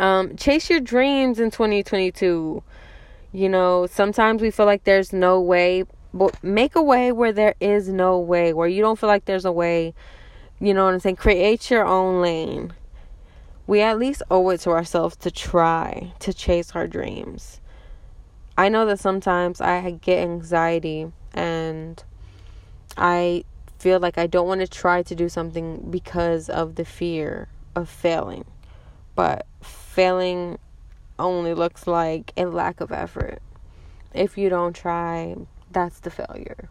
Um, 0.00 0.34
chase 0.36 0.70
your 0.70 0.80
dreams 0.80 1.38
in 1.38 1.50
2022. 1.50 2.62
You 3.32 3.48
know, 3.48 3.86
sometimes 3.86 4.40
we 4.40 4.50
feel 4.50 4.64
like 4.64 4.84
there's 4.84 5.12
no 5.12 5.40
way, 5.40 5.84
but 6.14 6.42
make 6.42 6.74
a 6.74 6.82
way 6.82 7.12
where 7.12 7.32
there 7.32 7.54
is 7.60 7.88
no 7.88 8.18
way, 8.18 8.54
where 8.54 8.66
you 8.66 8.80
don't 8.80 8.98
feel 8.98 9.10
like 9.10 9.26
there's 9.26 9.44
a 9.44 9.52
way. 9.52 9.94
You 10.58 10.72
know 10.72 10.86
what 10.86 10.94
I'm 10.94 11.00
saying? 11.00 11.16
Create 11.16 11.70
your 11.70 11.84
own 11.84 12.22
lane. 12.22 12.72
we 13.66 13.82
at 13.82 13.98
least 13.98 14.22
owe 14.30 14.48
it 14.50 14.58
to 14.62 14.70
ourselves 14.70 15.16
to 15.16 15.30
try 15.30 16.12
to 16.18 16.32
chase 16.34 16.72
our 16.74 16.88
dreams. 16.88 17.60
I 18.58 18.68
know 18.68 18.84
that 18.86 18.98
sometimes 18.98 19.60
I 19.60 19.90
get 19.92 20.18
anxiety 20.22 21.12
and 21.34 22.02
I 22.96 23.44
feel 23.78 24.00
like 24.00 24.18
I 24.18 24.26
don't 24.26 24.48
want 24.48 24.60
to 24.60 24.66
try 24.66 25.02
to 25.02 25.14
do 25.14 25.28
something 25.28 25.88
because 25.90 26.48
of 26.48 26.74
the 26.74 26.84
fear 26.84 27.48
of 27.76 27.88
failing. 27.88 28.44
But 29.14 29.46
failing 29.90 30.58
only 31.18 31.54
looks 31.54 31.86
like 31.86 32.32
a 32.36 32.46
lack 32.46 32.80
of 32.80 32.92
effort. 32.92 33.40
If 34.14 34.38
you 34.38 34.48
don't 34.48 34.74
try, 34.74 35.36
that's 35.70 36.00
the 36.00 36.10
failure. 36.10 36.68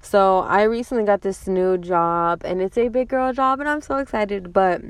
So, 0.00 0.40
I 0.40 0.62
recently 0.62 1.04
got 1.04 1.22
this 1.22 1.46
new 1.46 1.76
job 1.76 2.42
and 2.44 2.62
it's 2.62 2.78
a 2.78 2.88
big 2.88 3.08
girl 3.08 3.32
job 3.32 3.60
and 3.60 3.68
I'm 3.68 3.80
so 3.80 3.96
excited, 3.96 4.52
but 4.52 4.80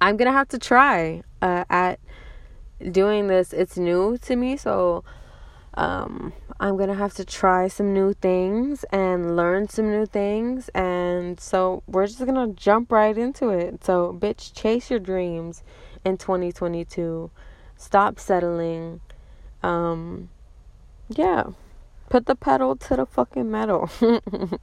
I'm 0.00 0.16
going 0.16 0.26
to 0.26 0.32
have 0.32 0.48
to 0.48 0.58
try 0.58 1.22
uh, 1.40 1.64
at 1.70 1.98
doing 2.92 3.28
this. 3.28 3.52
It's 3.52 3.76
new 3.76 4.18
to 4.18 4.36
me, 4.36 4.56
so 4.56 5.04
um, 5.74 6.32
I'm 6.58 6.76
gonna 6.76 6.94
have 6.94 7.14
to 7.14 7.24
try 7.24 7.68
some 7.68 7.94
new 7.94 8.12
things 8.12 8.84
and 8.90 9.36
learn 9.36 9.68
some 9.68 9.90
new 9.90 10.06
things. 10.06 10.68
And 10.70 11.38
so 11.38 11.82
we're 11.86 12.06
just 12.06 12.24
gonna 12.24 12.48
jump 12.48 12.90
right 12.90 13.16
into 13.16 13.50
it. 13.50 13.84
So, 13.84 14.16
bitch, 14.18 14.52
chase 14.54 14.90
your 14.90 14.98
dreams 14.98 15.62
in 16.08 16.16
2022. 16.16 17.30
Stop 17.76 18.18
settling. 18.18 19.00
Um, 19.62 20.30
yeah, 21.08 21.44
put 22.08 22.26
the 22.26 22.34
pedal 22.34 22.74
to 22.76 22.96
the 22.96 23.06
fucking 23.06 23.50
metal. 23.50 23.90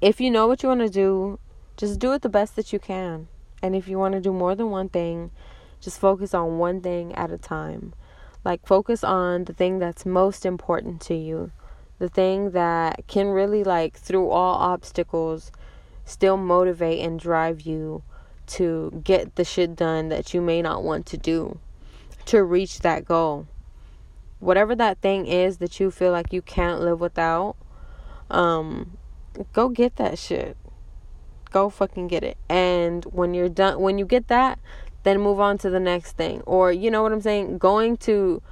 if 0.00 0.20
you 0.20 0.30
know 0.30 0.46
what 0.46 0.62
you 0.62 0.68
want 0.68 0.80
to 0.80 0.90
do, 0.90 1.38
just 1.76 1.98
do 1.98 2.12
it 2.12 2.22
the 2.22 2.28
best 2.28 2.56
that 2.56 2.72
you 2.72 2.78
can. 2.78 3.28
And 3.62 3.74
if 3.74 3.88
you 3.88 3.98
want 3.98 4.14
to 4.14 4.20
do 4.20 4.32
more 4.32 4.54
than 4.54 4.70
one 4.70 4.88
thing, 4.88 5.30
just 5.80 5.98
focus 5.98 6.34
on 6.34 6.58
one 6.58 6.80
thing 6.80 7.14
at 7.14 7.30
a 7.30 7.38
time. 7.38 7.94
Like, 8.44 8.66
focus 8.66 9.04
on 9.04 9.44
the 9.44 9.52
thing 9.52 9.78
that's 9.78 10.04
most 10.04 10.44
important 10.44 11.00
to 11.02 11.14
you. 11.14 11.52
The 12.00 12.08
thing 12.08 12.50
that 12.50 13.06
can 13.06 13.28
really, 13.28 13.62
like, 13.62 13.96
through 13.96 14.28
all 14.30 14.56
obstacles, 14.56 15.52
still 16.04 16.36
motivate 16.36 16.98
and 16.98 17.20
drive 17.20 17.60
you 17.60 18.02
to 18.46 19.02
get 19.04 19.36
the 19.36 19.44
shit 19.44 19.76
done 19.76 20.08
that 20.08 20.34
you 20.34 20.40
may 20.40 20.62
not 20.62 20.82
want 20.82 21.06
to 21.06 21.16
do 21.16 21.58
to 22.26 22.42
reach 22.42 22.80
that 22.80 23.04
goal. 23.04 23.46
Whatever 24.40 24.74
that 24.76 25.00
thing 25.00 25.26
is 25.26 25.58
that 25.58 25.78
you 25.78 25.90
feel 25.90 26.12
like 26.12 26.32
you 26.32 26.42
can't 26.42 26.80
live 26.80 27.00
without, 27.00 27.56
um, 28.30 28.96
go 29.52 29.68
get 29.68 29.96
that 29.96 30.18
shit. 30.18 30.56
Go 31.50 31.70
fucking 31.70 32.08
get 32.08 32.24
it. 32.24 32.38
And 32.48 33.04
when 33.06 33.34
you're 33.34 33.48
done, 33.48 33.80
when 33.80 33.98
you 33.98 34.04
get 34.04 34.28
that, 34.28 34.58
then 35.02 35.20
move 35.20 35.40
on 35.40 35.58
to 35.58 35.70
the 35.70 35.80
next 35.80 36.12
thing 36.12 36.40
or 36.42 36.72
you 36.72 36.90
know 36.90 37.02
what 37.02 37.12
i'm 37.12 37.20
saying 37.20 37.58
going 37.58 37.96
to 37.96 38.42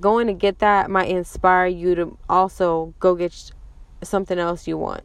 going 0.00 0.26
to 0.26 0.32
get 0.32 0.58
that 0.58 0.90
might 0.90 1.08
inspire 1.08 1.66
you 1.66 1.94
to 1.94 2.18
also 2.28 2.94
go 3.00 3.14
get 3.14 3.52
something 4.02 4.38
else 4.38 4.66
you 4.66 4.76
want 4.76 5.02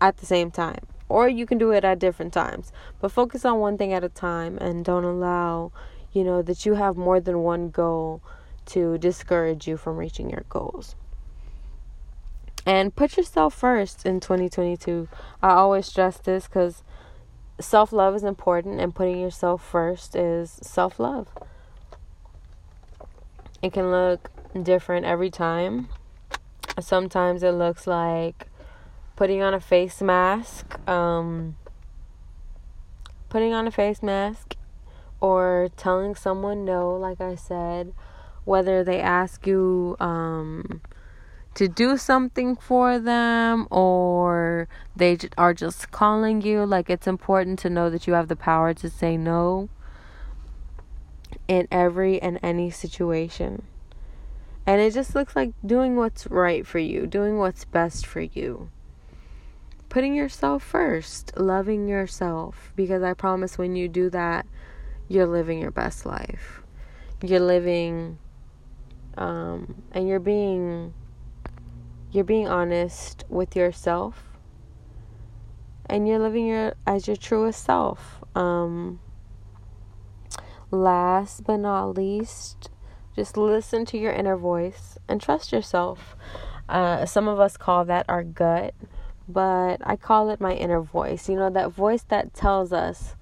at 0.00 0.16
the 0.18 0.26
same 0.26 0.50
time 0.50 0.80
or 1.08 1.28
you 1.28 1.46
can 1.46 1.58
do 1.58 1.70
it 1.70 1.84
at 1.84 1.98
different 1.98 2.32
times 2.32 2.72
but 3.00 3.10
focus 3.10 3.44
on 3.44 3.58
one 3.58 3.76
thing 3.76 3.92
at 3.92 4.04
a 4.04 4.08
time 4.08 4.58
and 4.58 4.84
don't 4.84 5.04
allow 5.04 5.70
you 6.12 6.24
know 6.24 6.42
that 6.42 6.64
you 6.64 6.74
have 6.74 6.96
more 6.96 7.20
than 7.20 7.38
one 7.40 7.70
goal 7.70 8.22
to 8.66 8.96
discourage 8.98 9.66
you 9.68 9.76
from 9.76 9.96
reaching 9.96 10.30
your 10.30 10.44
goals 10.48 10.94
and 12.66 12.94
put 12.96 13.16
yourself 13.16 13.54
first 13.54 14.06
in 14.06 14.20
2022 14.20 15.08
i 15.42 15.50
always 15.50 15.86
stress 15.86 16.16
this 16.18 16.46
because 16.46 16.82
self 17.60 17.92
love 17.92 18.14
is 18.14 18.24
important, 18.24 18.80
and 18.80 18.94
putting 18.94 19.20
yourself 19.20 19.62
first 19.64 20.16
is 20.16 20.58
self 20.62 20.98
love. 20.98 21.28
It 23.62 23.72
can 23.72 23.90
look 23.90 24.30
different 24.62 25.06
every 25.06 25.30
time. 25.30 25.88
Sometimes 26.80 27.42
it 27.42 27.52
looks 27.52 27.86
like 27.86 28.48
putting 29.16 29.42
on 29.42 29.54
a 29.54 29.60
face 29.60 30.02
mask, 30.02 30.78
um, 30.88 31.56
putting 33.28 33.52
on 33.52 33.66
a 33.66 33.70
face 33.70 34.02
mask, 34.02 34.56
or 35.20 35.68
telling 35.76 36.14
someone 36.14 36.64
no, 36.64 36.94
like 36.94 37.20
I 37.20 37.34
said, 37.34 37.92
whether 38.44 38.84
they 38.84 39.00
ask 39.00 39.46
you, 39.46 39.96
um, 40.00 40.82
to 41.54 41.68
do 41.68 41.96
something 41.96 42.56
for 42.56 42.98
them 42.98 43.68
or 43.70 44.68
they 44.96 45.16
are 45.38 45.54
just 45.54 45.90
calling 45.92 46.42
you 46.42 46.66
like 46.66 46.90
it's 46.90 47.06
important 47.06 47.58
to 47.60 47.70
know 47.70 47.88
that 47.90 48.06
you 48.06 48.12
have 48.12 48.28
the 48.28 48.36
power 48.36 48.74
to 48.74 48.90
say 48.90 49.16
no 49.16 49.68
in 51.46 51.68
every 51.70 52.20
and 52.20 52.40
any 52.42 52.70
situation. 52.70 53.62
And 54.66 54.80
it 54.80 54.94
just 54.94 55.14
looks 55.14 55.36
like 55.36 55.52
doing 55.64 55.94
what's 55.94 56.26
right 56.26 56.66
for 56.66 56.78
you 56.78 57.06
doing 57.06 57.38
what's 57.38 57.64
best 57.64 58.06
for 58.06 58.20
you 58.20 58.70
putting 59.94 60.14
yourself 60.14 60.60
first 60.60 61.32
loving 61.38 61.86
yourself 61.86 62.72
because 62.74 63.00
i 63.02 63.14
promise 63.14 63.56
when 63.56 63.76
you 63.76 63.88
do 63.88 64.10
that 64.10 64.44
you're 65.08 65.26
living 65.26 65.60
your 65.60 65.70
best 65.70 66.06
life. 66.06 66.62
You're 67.22 67.40
living 67.40 68.18
um, 69.16 69.82
and 69.92 70.08
you're 70.08 70.20
being 70.20 70.94
you're 72.10 72.24
being 72.24 72.46
honest 72.46 73.24
with 73.28 73.56
yourself 73.56 74.22
and 75.86 76.06
you're 76.06 76.18
living 76.18 76.46
your 76.46 76.74
as 76.86 77.06
your 77.06 77.16
truest 77.16 77.64
self. 77.64 78.22
Um 78.34 79.00
last 80.70 81.44
but 81.44 81.58
not 81.58 81.96
least 81.96 82.68
just 83.14 83.36
listen 83.36 83.84
to 83.84 83.96
your 83.96 84.12
inner 84.12 84.36
voice 84.36 84.98
and 85.08 85.20
trust 85.20 85.52
yourself. 85.52 86.16
Uh, 86.68 87.06
some 87.06 87.28
of 87.28 87.38
us 87.38 87.56
call 87.56 87.84
that 87.84 88.04
our 88.08 88.24
gut 88.24 88.74
but 89.28 89.78
i 89.84 89.96
call 89.96 90.30
it 90.30 90.40
my 90.40 90.52
inner 90.52 90.80
voice 90.80 91.28
you 91.28 91.36
know 91.36 91.50
that 91.50 91.70
voice 91.70 92.02
that 92.04 92.34
tells 92.34 92.72
us 92.72 93.16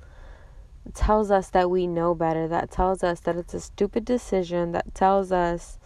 tells 0.94 1.30
us 1.30 1.50
that 1.50 1.70
we 1.70 1.86
know 1.86 2.14
better 2.14 2.48
that 2.48 2.70
tells 2.70 3.04
us 3.04 3.20
that 3.20 3.36
it's 3.36 3.54
a 3.54 3.60
stupid 3.60 4.04
decision 4.04 4.72
that 4.72 4.94
tells 4.94 5.30
us 5.30 5.78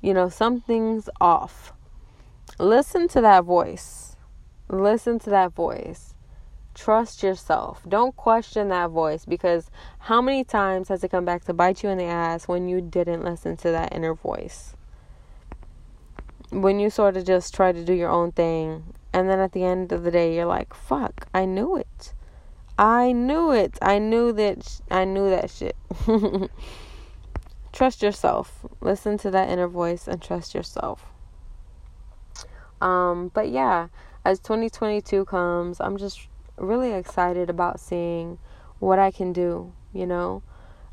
you 0.00 0.14
know 0.14 0.28
something's 0.28 1.08
off 1.20 1.72
Listen 2.60 3.06
to 3.06 3.20
that 3.20 3.44
voice. 3.44 4.16
Listen 4.68 5.20
to 5.20 5.30
that 5.30 5.52
voice. 5.52 6.14
Trust 6.74 7.22
yourself. 7.22 7.82
Don't 7.88 8.16
question 8.16 8.68
that 8.68 8.90
voice 8.90 9.24
because 9.24 9.70
how 10.00 10.20
many 10.20 10.42
times 10.42 10.88
has 10.88 11.04
it 11.04 11.12
come 11.12 11.24
back 11.24 11.44
to 11.44 11.52
bite 11.52 11.84
you 11.84 11.88
in 11.88 11.98
the 11.98 12.04
ass 12.04 12.48
when 12.48 12.68
you 12.68 12.80
didn't 12.80 13.24
listen 13.24 13.56
to 13.58 13.70
that 13.70 13.94
inner 13.94 14.12
voice? 14.12 14.74
When 16.50 16.80
you 16.80 16.90
sort 16.90 17.16
of 17.16 17.24
just 17.24 17.54
try 17.54 17.70
to 17.70 17.84
do 17.84 17.92
your 17.92 18.10
own 18.10 18.32
thing, 18.32 18.94
and 19.12 19.28
then 19.28 19.38
at 19.38 19.52
the 19.52 19.64
end 19.64 19.92
of 19.92 20.02
the 20.02 20.10
day, 20.10 20.34
you're 20.34 20.46
like, 20.46 20.74
fuck, 20.74 21.26
I 21.34 21.44
knew 21.44 21.76
it. 21.76 22.12
I 22.78 23.12
knew 23.12 23.50
it. 23.50 23.78
I 23.82 23.98
knew 23.98 24.32
that. 24.32 24.64
Sh- 24.64 24.80
I 24.90 25.04
knew 25.04 25.30
that 25.30 25.50
shit. 25.50 25.76
trust 27.72 28.02
yourself. 28.02 28.64
Listen 28.80 29.18
to 29.18 29.30
that 29.30 29.48
inner 29.48 29.66
voice 29.66 30.06
and 30.06 30.22
trust 30.22 30.54
yourself. 30.54 31.06
Um, 32.80 33.30
but 33.34 33.48
yeah, 33.48 33.88
as 34.24 34.38
2022 34.38 35.24
comes, 35.24 35.80
I'm 35.80 35.96
just 35.96 36.28
really 36.56 36.92
excited 36.92 37.50
about 37.50 37.80
seeing 37.80 38.38
what 38.78 38.98
I 38.98 39.10
can 39.10 39.32
do, 39.32 39.72
you 39.92 40.06
know. 40.06 40.42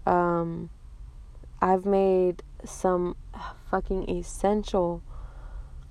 Um, 0.06 0.70
I've 1.62 1.86
made 1.86 2.42
some 2.64 3.16
fucking 3.70 4.10
essential 4.10 5.04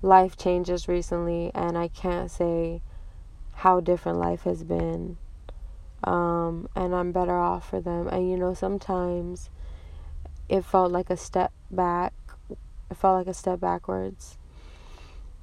life 0.05 0.37
changes 0.37 0.87
recently, 0.87 1.51
and 1.55 1.77
I 1.77 1.87
can't 1.87 2.29
say 2.29 2.81
how 3.53 3.79
different 3.79 4.19
life 4.19 4.43
has 4.43 4.63
been. 4.63 5.17
Um, 6.03 6.69
and 6.75 6.93
I'm 6.93 7.11
better 7.11 7.37
off 7.37 7.69
for 7.69 7.81
them. 7.81 8.07
And 8.07 8.29
you 8.29 8.37
know, 8.37 8.53
sometimes 8.53 9.49
it 10.47 10.63
felt 10.63 10.91
like 10.91 11.09
a 11.09 11.17
step 11.17 11.51
back, 11.71 12.13
it 12.49 12.95
felt 12.95 13.17
like 13.17 13.27
a 13.27 13.33
step 13.33 13.59
backwards. 13.59 14.37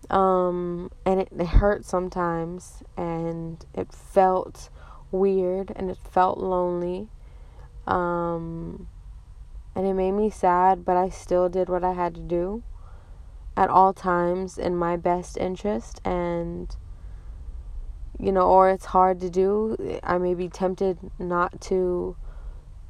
Um, 0.09 0.91
and 1.05 1.21
it, 1.21 1.29
it 1.37 1.47
hurt 1.47 1.85
sometimes, 1.85 2.85
and 2.97 3.65
it 3.75 3.93
felt 3.93 4.71
weird, 5.11 5.73
and 5.75 5.91
it 5.91 5.99
felt 6.11 6.39
lonely. 6.39 7.09
Um, 7.87 8.89
and 9.75 9.87
it 9.87 9.95
made 9.95 10.13
me 10.13 10.31
sad, 10.31 10.85
but 10.85 10.97
I 10.97 11.09
still 11.09 11.49
did 11.49 11.69
what 11.69 11.83
I 11.83 11.95
had 11.95 12.15
to 12.15 12.21
do 12.21 12.63
at 13.57 13.71
all 13.71 13.93
times 13.93 14.59
in 14.59 14.77
my 14.77 14.97
best 14.97 15.37
interest. 15.37 16.01
And, 16.05 16.75
you 18.19 18.33
know, 18.33 18.43
or 18.43 18.71
it's 18.71 18.87
hard 18.87 19.21
to 19.21 19.31
do. 19.31 20.01
I 20.03 20.19
may 20.19 20.35
be 20.35 20.49
tempted 20.49 20.99
not 21.19 21.61
to, 21.63 22.17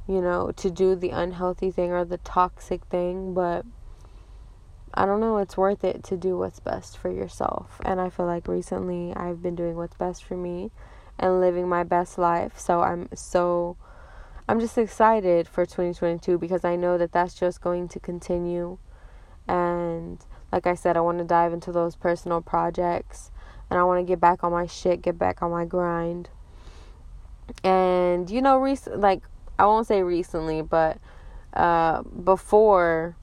you 0.07 0.21
know, 0.21 0.51
to 0.57 0.69
do 0.71 0.95
the 0.95 1.09
unhealthy 1.09 1.71
thing 1.71 1.91
or 1.91 2.05
the 2.05 2.17
toxic 2.17 2.85
thing, 2.85 3.33
but 3.33 3.65
I 4.93 5.05
don't 5.05 5.19
know, 5.19 5.37
it's 5.37 5.57
worth 5.57 5.83
it 5.83 6.03
to 6.05 6.17
do 6.17 6.37
what's 6.37 6.59
best 6.59 6.97
for 6.97 7.11
yourself. 7.11 7.81
And 7.83 7.99
I 7.99 8.09
feel 8.09 8.27
like 8.27 8.47
recently 8.47 9.13
I've 9.15 9.41
been 9.41 9.55
doing 9.55 9.75
what's 9.75 9.95
best 9.95 10.23
for 10.23 10.37
me. 10.37 10.71
and 11.19 11.39
living 11.39 11.67
my 11.67 11.83
best 11.83 12.17
life. 12.17 12.57
So 12.57 12.81
I'm 12.81 13.07
so 13.13 13.77
I'm 14.47 14.59
just 14.59 14.77
excited 14.77 15.47
for 15.47 15.65
2022 15.65 16.37
because 16.37 16.65
I 16.65 16.75
know 16.75 16.97
that 16.97 17.11
that's 17.11 17.33
just 17.33 17.61
going 17.61 17.87
to 17.89 17.99
continue. 17.99 18.77
And 19.47 20.23
like 20.53 20.67
I 20.67 20.75
said, 20.75 20.95
I 20.95 21.01
want 21.01 21.17
to 21.17 21.23
dive 21.23 21.51
into 21.51 21.71
those 21.71 21.95
personal 21.95 22.39
projects 22.39 23.31
and 23.71 23.79
I 23.79 23.83
want 23.83 23.99
to 23.99 24.09
get 24.09 24.19
back 24.19 24.43
on 24.43 24.51
my 24.51 24.67
shit, 24.67 25.01
get 25.01 25.17
back 25.17 25.41
on 25.41 25.49
my 25.49 25.65
grind. 25.65 26.29
And 27.63 28.29
you 28.29 28.39
know, 28.39 28.57
recent 28.57 28.99
like 28.99 29.23
I 29.57 29.65
won't 29.65 29.87
say 29.87 30.03
recently, 30.03 30.61
but 30.61 30.99
uh, 31.53 32.03
before 32.03 33.17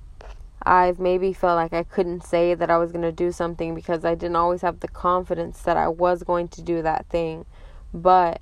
I've 0.61 0.99
maybe 0.99 1.33
felt 1.33 1.55
like 1.55 1.73
I 1.73 1.85
couldn't 1.85 2.25
say 2.25 2.55
that 2.55 2.69
I 2.69 2.79
was 2.79 2.91
going 2.91 3.03
to 3.03 3.13
do 3.13 3.31
something 3.31 3.77
because 3.77 4.05
I 4.05 4.17
didn't 4.17 4.37
always 4.37 4.63
have 4.63 4.81
the 4.81 4.89
confidence 4.89 5.63
that 5.63 5.77
I 5.77 5.87
was 5.87 6.25
going 6.25 6.49
to 6.49 6.63
do 6.63 6.83
that 6.83 7.07
thing. 7.09 7.47
But, 7.95 8.41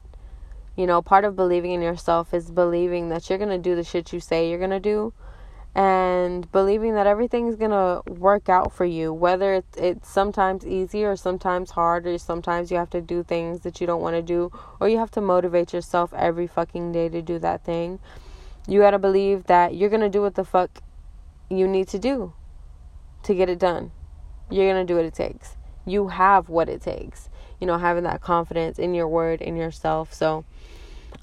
you 0.76 0.86
know, 0.86 1.02
part 1.02 1.26
of 1.26 1.36
believing 1.36 1.72
in 1.72 1.82
yourself 1.82 2.32
is 2.32 2.50
believing 2.50 3.10
that 3.10 3.28
you're 3.28 3.38
going 3.38 3.50
to 3.50 3.58
do 3.58 3.76
the 3.76 3.84
shit 3.84 4.14
you 4.14 4.20
say 4.20 4.48
you're 4.48 4.58
going 4.58 4.70
to 4.70 4.80
do 4.80 5.12
and 5.74 6.50
believing 6.50 6.94
that 6.94 7.06
everything's 7.06 7.56
to 7.70 8.02
work 8.06 8.48
out 8.48 8.72
for 8.72 8.84
you, 8.84 9.12
whether 9.12 9.54
it's, 9.54 9.76
it's 9.76 10.08
sometimes 10.08 10.66
easy 10.66 11.04
or 11.04 11.16
sometimes 11.16 11.70
hard, 11.70 12.06
or 12.06 12.18
sometimes 12.18 12.70
you 12.70 12.76
have 12.76 12.90
to 12.90 13.00
do 13.00 13.22
things 13.22 13.60
that 13.60 13.80
you 13.80 13.86
don't 13.86 14.00
want 14.00 14.16
to 14.16 14.22
do, 14.22 14.50
or 14.80 14.88
you 14.88 14.98
have 14.98 15.10
to 15.12 15.20
motivate 15.20 15.72
yourself 15.72 16.12
every 16.14 16.46
fucking 16.46 16.92
day 16.92 17.08
to 17.08 17.22
do 17.22 17.38
that 17.38 17.64
thing. 17.64 18.00
You 18.66 18.80
got 18.80 18.90
to 18.90 18.98
believe 18.98 19.44
that 19.44 19.74
you're 19.74 19.88
to 20.02 20.08
do 20.08 20.22
what 20.22 20.34
the 20.34 20.44
fuck 20.44 20.80
you 21.48 21.66
need 21.66 21.88
to 21.88 21.98
do 21.98 22.32
to 23.22 23.34
get 23.34 23.48
it 23.48 23.58
done. 23.58 23.92
You're 24.50 24.66
to 24.86 24.92
do 24.92 24.96
what 24.96 25.04
it 25.04 25.14
takes. 25.14 25.56
You 25.86 26.08
have 26.08 26.48
what 26.48 26.68
it 26.68 26.82
takes. 26.82 27.28
You 27.60 27.66
know, 27.66 27.78
having 27.78 28.04
that 28.04 28.20
confidence 28.20 28.78
in 28.78 28.94
your 28.94 29.08
word, 29.08 29.40
in 29.40 29.56
yourself. 29.56 30.12
So, 30.12 30.44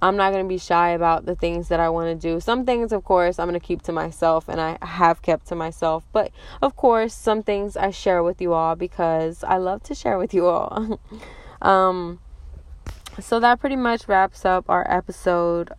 I'm 0.02 0.18
not 0.18 0.32
going 0.32 0.44
to 0.46 0.50
be 0.50 0.58
shy 0.58 0.90
about 0.90 1.26
the 1.26 1.36
things 1.36 1.70
that 1.70 1.80
I 1.80 1.90
want 1.90 2.08
to 2.08 2.16
do. 2.16 2.40
Some 2.40 2.66
things, 2.66 2.92
of 2.92 3.04
course, 3.04 3.40
I'm 3.40 3.48
going 3.48 3.60
to 3.60 3.66
keep 3.66 3.82
to 3.84 3.92
myself, 3.92 4.48
and 4.50 4.60
I 4.60 4.78
have 4.82 5.22
kept 5.22 5.48
to 5.48 5.56
myself. 5.56 6.06
But, 6.12 6.32
of 6.62 6.76
course, 6.76 7.14
some 7.14 7.42
things 7.44 7.78
I 7.78 7.92
share 7.92 8.22
with 8.22 8.42
you 8.42 8.54
all 8.54 8.76
because 8.76 9.44
I 9.44 9.58
love 9.58 9.84
to 9.84 9.96
share 9.96 10.18
with 10.18 10.34
you 10.34 10.48
all. 10.48 11.00
um, 11.62 12.20
so, 13.20 13.40
that 13.40 13.60
pretty 13.60 13.78
much 13.78 14.08
wraps 14.08 14.46
up 14.46 14.70
our 14.70 14.86
episode 14.90 15.72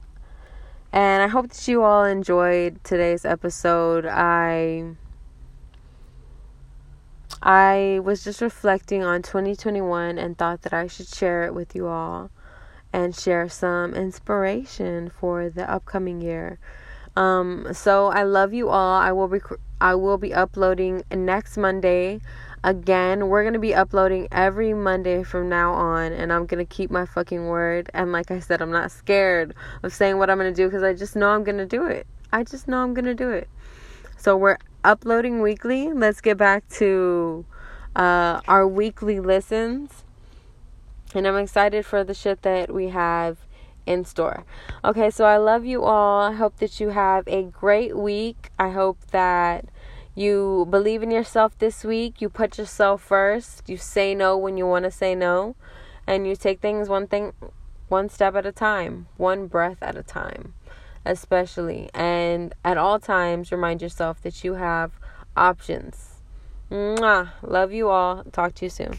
and 0.97 1.23
I 1.23 1.29
hope 1.29 1.51
that 1.51 1.69
you 1.69 1.83
all 1.83 2.05
enjoyed 2.05 2.83
today's 2.83 3.27
episode. 3.27 4.07
I 4.07 4.95
I 7.43 8.01
was 8.03 8.25
just 8.25 8.41
reflecting 8.41 9.05
on 9.05 9.21
2021 9.21 10.17
and 10.17 10.39
thought 10.39 10.63
that 10.63 10.73
I 10.73 10.87
should 10.87 11.09
share 11.09 11.45
it 11.45 11.55
with 11.55 11.75
you 11.75 11.87
all 11.87 12.31
and 12.93 13.15
share 13.15 13.49
some 13.49 13.95
inspiration 13.95 15.11
for 15.11 15.49
the 15.51 15.71
upcoming 15.71 16.21
year. 16.21 16.59
Um, 17.17 17.69
so 17.73 18.09
I 18.09 18.25
love 18.25 18.53
you 18.53 18.69
all. 18.69 19.01
I 19.01 19.13
will 19.13 19.29
be 19.29 19.41
I 19.81 19.95
will 19.95 20.19
be 20.19 20.33
uploading 20.33 21.03
next 21.11 21.57
Monday 21.57 22.21
again, 22.67 23.29
we're 23.29 23.43
to 23.55 23.61
be 23.61 23.75
uploading 23.75 24.27
every 24.33 24.75
Monday 24.75 25.23
from 25.23 25.49
now 25.49 25.73
on, 25.73 26.13
and 26.13 26.33
I'm 26.33 26.47
to 26.59 26.75
keep 26.75 26.91
my 26.91 27.07
fucking 27.07 27.47
word. 27.47 27.89
And 27.95 28.11
like 28.11 28.33
I 28.33 28.41
said, 28.41 28.61
I'm 28.61 28.73
not 28.73 28.91
scared 28.91 29.55
of 29.85 29.95
saying 29.95 30.19
what 30.19 30.29
I'm 30.29 30.39
to 30.53 30.63
do 30.63 30.67
because 30.67 30.83
I 30.83 30.93
just 30.93 31.15
know 31.15 31.31
I'm 31.31 31.45
to 31.59 31.67
do 31.67 31.87
it. 31.87 32.07
I 32.33 32.43
just 32.43 32.67
know 32.67 32.83
I'm 32.83 32.93
to 33.07 33.15
do 33.15 33.31
it. 33.31 33.49
So 34.17 34.37
we're 34.37 34.59
uploading 34.83 35.41
weekly. 35.41 35.93
Let's 35.93 36.21
get 36.21 36.37
back 36.37 36.69
to 36.71 37.47
uh, 37.95 38.41
our 38.49 38.67
weekly 38.67 39.21
listens. 39.21 40.03
And 41.15 41.27
I'm 41.27 41.37
excited 41.37 41.87
for 41.87 42.05
the 42.05 42.15
shit 42.15 42.43
that 42.43 42.73
we 42.73 42.89
have 42.89 43.39
in 43.87 44.05
store. 44.05 44.45
Okay, 44.85 45.11
so 45.11 45.25
I 45.25 45.37
love 45.37 45.65
you 45.65 45.85
all. 45.85 46.21
I 46.21 46.33
hope 46.33 46.59
that 46.59 46.81
you 46.81 46.91
have 46.91 47.27
a 47.29 47.45
great 47.45 47.97
week. 47.97 48.51
I 48.59 48.71
hope 48.71 48.99
that 49.13 49.67
you 50.15 50.67
believe 50.71 51.03
in 51.03 51.11
yourself 51.11 51.57
this 51.59 51.85
week. 51.85 52.21
You 52.21 52.29
put 52.29 52.59
yourself 52.59 53.03
first. 53.03 53.69
You 53.69 53.77
say 53.77 54.15
no 54.15 54.37
when 54.37 54.57
you 54.57 54.67
want 54.67 54.85
to 54.85 54.91
say 54.91 55.15
no. 55.15 55.55
And 56.07 56.27
you 56.27 56.37
take 56.37 56.61
things 56.61 56.89
one 56.89 57.07
thing 57.07 57.33
one 57.89 58.09
step 58.09 58.35
at 58.35 58.45
a 58.45 58.53
time, 58.53 59.07
one 59.17 59.47
breath 59.47 59.79
at 59.81 59.97
a 59.97 60.03
time, 60.03 60.55
especially. 61.05 61.89
And 61.95 62.55
at 62.65 62.77
all 62.77 62.99
times 62.99 63.53
remind 63.53 63.81
yourself 63.83 64.21
that 64.23 64.43
you 64.43 64.55
have 64.55 64.93
options. 65.37 66.15
Mwah. 66.71 67.31
Love 67.43 67.73
you 67.73 67.89
all. 67.89 68.25
Talk 68.33 68.55
to 68.57 68.65
you 68.65 68.71
soon. 68.71 68.99